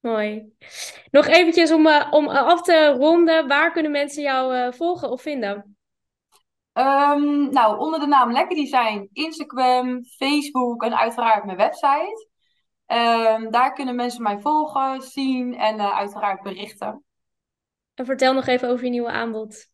mooi. 0.00 0.52
Nog 1.10 1.26
eventjes 1.26 1.72
om, 1.72 1.86
om 2.10 2.28
af 2.28 2.62
te 2.62 2.94
ronden. 2.98 3.48
Waar 3.48 3.72
kunnen 3.72 3.92
mensen 3.92 4.22
jou 4.22 4.74
volgen 4.74 5.10
of 5.10 5.22
vinden? 5.22 5.75
Ehm, 6.76 7.50
nou, 7.50 7.78
onder 7.78 8.00
de 8.00 8.06
naam 8.06 8.32
Lekker 8.32 8.56
Design, 8.56 9.08
Instagram, 9.12 10.04
Facebook 10.04 10.82
en 10.82 10.96
uiteraard 10.96 11.44
mijn 11.44 11.56
website. 11.56 12.28
Ehm, 12.86 13.50
daar 13.50 13.72
kunnen 13.72 13.94
mensen 13.96 14.22
mij 14.22 14.40
volgen, 14.40 15.02
zien 15.02 15.54
en 15.54 15.78
eh, 15.78 15.96
uiteraard 15.96 16.42
berichten. 16.42 17.04
En 17.94 18.04
vertel 18.04 18.34
nog 18.34 18.46
even 18.46 18.68
over 18.68 18.84
je 18.84 18.90
nieuwe 18.90 19.10
aanbod. 19.10 19.70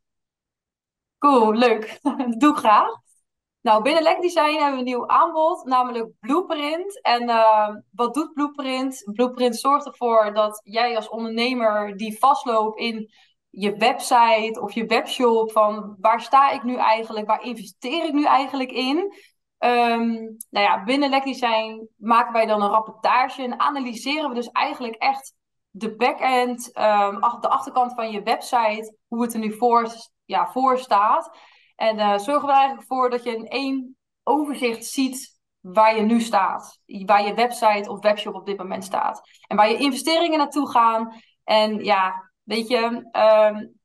Cool, 1.18 1.52
leuk. 1.52 1.98
Dat 2.02 2.32
doe 2.40 2.52
ik 2.52 2.58
graag. 2.58 2.90
Nou, 3.60 3.82
binnen 3.82 4.02
Lekker 4.02 4.22
Design 4.22 4.52
hebben 4.52 4.72
we 4.72 4.78
een 4.78 4.84
nieuw 4.84 5.08
aanbod, 5.08 5.64
namelijk 5.64 6.10
Blueprint. 6.20 7.02
En 7.02 7.28
eh, 7.28 7.68
wat 7.90 8.14
doet 8.14 8.32
Blueprint? 8.32 9.10
Blueprint 9.12 9.56
zorgt 9.56 9.86
ervoor 9.86 10.34
dat 10.34 10.60
jij 10.64 10.96
als 10.96 11.08
ondernemer 11.08 11.96
die 11.96 12.18
vastloopt 12.18 12.78
in 12.78 13.10
je 13.54 13.76
website 13.76 14.60
of 14.60 14.72
je 14.72 14.86
webshop. 14.86 15.52
Van 15.52 15.96
waar 16.00 16.20
sta 16.20 16.50
ik 16.50 16.62
nu 16.62 16.76
eigenlijk? 16.76 17.26
Waar 17.26 17.42
investeer 17.42 18.04
ik 18.04 18.12
nu 18.12 18.24
eigenlijk 18.24 18.72
in? 18.72 18.96
Um, 19.58 20.36
nou 20.50 20.66
ja, 20.66 20.84
binnen 20.84 21.10
LekDesign 21.10 21.88
maken 21.96 22.32
wij 22.32 22.46
dan 22.46 22.62
een 22.62 22.70
rapportage 22.70 23.42
en 23.42 23.60
analyseren 23.60 24.28
we 24.28 24.34
dus 24.34 24.50
eigenlijk 24.50 24.94
echt 24.94 25.34
de 25.70 25.96
backend, 25.96 26.66
um, 26.78 27.20
de 27.40 27.48
achterkant 27.48 27.94
van 27.94 28.10
je 28.10 28.22
website, 28.22 28.96
hoe 29.08 29.22
het 29.22 29.34
er 29.34 29.40
nu 29.40 29.56
voor, 29.56 29.88
ja, 30.24 30.50
voor 30.50 30.78
staat. 30.78 31.38
En 31.76 31.98
uh, 31.98 32.18
zorgen 32.18 32.46
we 32.46 32.52
er 32.52 32.58
eigenlijk 32.58 32.86
voor 32.86 33.10
dat 33.10 33.24
je 33.24 33.36
in 33.36 33.48
één 33.48 33.96
overzicht 34.22 34.84
ziet 34.84 35.40
waar 35.60 35.96
je 35.96 36.02
nu 36.02 36.20
staat. 36.20 36.80
Waar 36.86 37.26
je 37.26 37.34
website 37.34 37.90
of 37.90 38.00
webshop 38.00 38.34
op 38.34 38.46
dit 38.46 38.58
moment 38.58 38.84
staat. 38.84 39.28
En 39.46 39.56
waar 39.56 39.70
je 39.70 39.76
investeringen 39.76 40.38
naartoe 40.38 40.70
gaan. 40.70 41.14
En 41.44 41.84
ja, 41.84 42.31
weet 42.42 42.68
je, 42.68 42.78
um, 43.12 43.80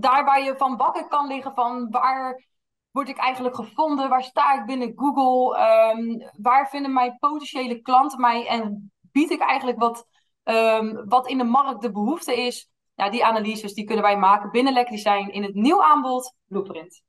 daar 0.00 0.24
waar 0.24 0.42
je 0.42 0.54
van 0.56 0.76
wakker 0.76 1.08
kan 1.08 1.26
liggen 1.26 1.54
van 1.54 1.90
waar 1.90 2.44
word 2.90 3.08
ik 3.08 3.16
eigenlijk 3.16 3.56
gevonden? 3.56 4.08
Waar 4.08 4.22
sta 4.22 4.60
ik 4.60 4.66
binnen 4.66 4.92
Google? 4.96 5.58
Um, 5.96 6.30
waar 6.36 6.68
vinden 6.68 6.92
mijn 6.92 7.16
potentiële 7.18 7.80
klanten 7.80 8.20
mij? 8.20 8.46
En 8.46 8.92
bied 9.12 9.30
ik 9.30 9.40
eigenlijk 9.40 9.78
wat, 9.78 10.06
um, 10.44 11.08
wat 11.08 11.28
in 11.28 11.38
de 11.38 11.44
markt 11.44 11.82
de 11.82 11.92
behoefte 11.92 12.36
is? 12.36 12.70
Ja, 12.94 13.10
die 13.10 13.24
analyses 13.24 13.74
die 13.74 13.84
kunnen 13.84 14.04
wij 14.04 14.16
maken 14.16 14.50
binnen 14.50 14.72
Lekker 14.72 14.94
Design 14.94 15.28
in 15.28 15.42
het 15.42 15.54
nieuw 15.54 15.82
aanbod 15.82 16.34
Blueprint. 16.46 17.02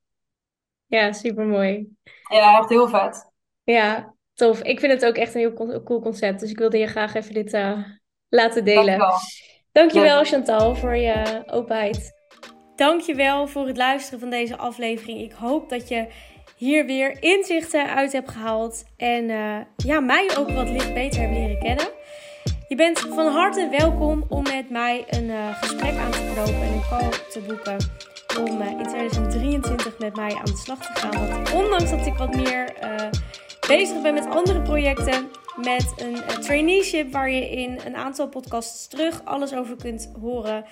Ja, 0.85 1.11
super 1.11 1.45
mooi. 1.45 1.95
Ja, 2.29 2.57
echt 2.57 2.69
heel 2.69 2.87
vet. 2.87 3.31
Ja, 3.63 4.15
tof. 4.33 4.61
Ik 4.61 4.79
vind 4.79 4.91
het 4.91 5.05
ook 5.05 5.15
echt 5.15 5.33
een 5.33 5.39
heel 5.39 5.83
cool 5.83 6.01
concept. 6.01 6.39
Dus 6.39 6.49
ik 6.49 6.57
wilde 6.57 6.77
je 6.77 6.87
graag 6.87 7.13
even 7.13 7.33
dit 7.33 7.53
uh, 7.53 7.83
laten 8.27 8.65
delen. 8.65 8.85
Dankjewel, 8.97 9.19
Dankjewel 9.77 10.23
Chantal 10.23 10.75
voor 10.75 10.95
je 10.95 11.43
openheid. 11.47 12.11
Dankjewel 12.75 13.47
voor 13.47 13.67
het 13.67 13.77
luisteren 13.77 14.19
van 14.19 14.29
deze 14.29 14.57
aflevering. 14.57 15.19
Ik 15.21 15.31
hoop 15.31 15.69
dat 15.69 15.89
je 15.89 16.07
hier 16.55 16.85
weer 16.85 17.17
inzichten 17.19 17.95
uit 17.95 18.11
hebt 18.11 18.31
gehaald. 18.31 18.83
En 18.95 19.29
uh, 19.29 19.57
ja, 19.75 19.99
mij 19.99 20.31
ook 20.37 20.51
wat 20.51 20.69
licht 20.69 20.93
beter 20.93 21.19
hebben 21.19 21.37
leren 21.37 21.59
kennen. 21.59 21.87
Je 22.67 22.75
bent 22.75 22.99
van 22.99 23.27
harte 23.27 23.67
welkom 23.79 24.25
om 24.29 24.43
met 24.43 24.69
mij 24.69 25.05
een 25.09 25.29
uh, 25.29 25.61
gesprek 25.61 25.97
aan 25.97 26.11
te 26.11 26.31
knopen 26.33 26.61
en 26.61 26.73
een 26.73 26.83
call 26.89 27.09
te 27.29 27.39
boeken. 27.47 27.77
Om 28.39 28.61
uh, 28.61 28.69
in 28.69 28.87
2023 28.87 29.99
met 29.99 30.15
mij 30.15 30.35
aan 30.35 30.45
de 30.45 30.57
slag 30.57 30.77
te 30.77 30.99
gaan. 30.99 31.29
Want 31.29 31.53
ondanks 31.53 31.89
dat 31.89 32.05
ik 32.05 32.13
wat 32.13 32.35
meer 32.35 32.73
bezig 33.67 34.01
ben 34.01 34.13
met 34.13 34.29
andere 34.29 34.61
projecten, 34.61 35.29
met 35.57 35.93
een 35.95 36.41
traineeship 36.41 37.11
waar 37.11 37.31
je 37.31 37.49
in 37.49 37.79
een 37.85 37.95
aantal 37.95 38.27
podcasts 38.27 38.87
terug 38.87 39.21
alles 39.25 39.53
over 39.53 39.75
kunt 39.75 40.11
horen 40.21 40.65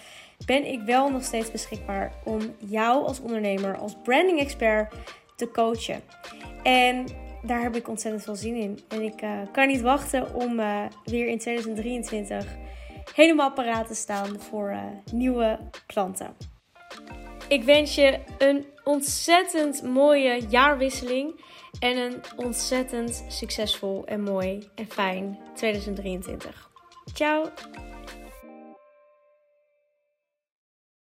ben 0.45 0.71
ik 0.71 0.82
wel 0.82 1.10
nog 1.10 1.24
steeds 1.24 1.52
beschikbaar 1.52 2.13
om 2.24 2.56
jou 2.58 3.06
als 3.06 3.21
ondernemer, 3.21 3.78
als 3.78 3.95
branding 4.04 4.39
expert 4.39 4.93
te 5.36 5.52
coachen. 5.52 6.02
En 6.63 7.06
daar 7.43 7.62
heb 7.62 7.76
ik 7.76 7.88
ontzettend 7.88 8.24
veel 8.24 8.36
zin 8.36 8.56
in. 8.56 8.80
En 8.88 9.02
ik 9.02 9.21
uh, 9.21 9.39
kan 9.52 9.67
niet 9.67 9.82
wachten 9.82 10.36
om 10.36 10.60
uh, 10.60 10.86
weer 11.04 11.28
in 11.28 11.39
2023 11.39 12.45
helemaal 13.13 13.52
paraat 13.52 13.88
te 13.88 13.95
staan 13.95 14.39
voor 14.39 14.78
nieuwe 15.12 15.60
klanten. 15.86 16.36
Ik 17.48 17.63
wens 17.63 17.95
je 17.95 18.19
een 18.38 18.65
ontzettend 18.84 19.84
mooie 19.84 20.41
jaarwisseling 20.50 21.39
en 21.79 21.97
een 21.97 22.21
ontzettend 22.35 23.25
succesvol 23.27 24.05
en 24.05 24.21
mooi 24.21 24.69
en 24.75 24.85
fijn 24.89 25.39
2023. 25.55 26.69
Ciao! 27.13 27.51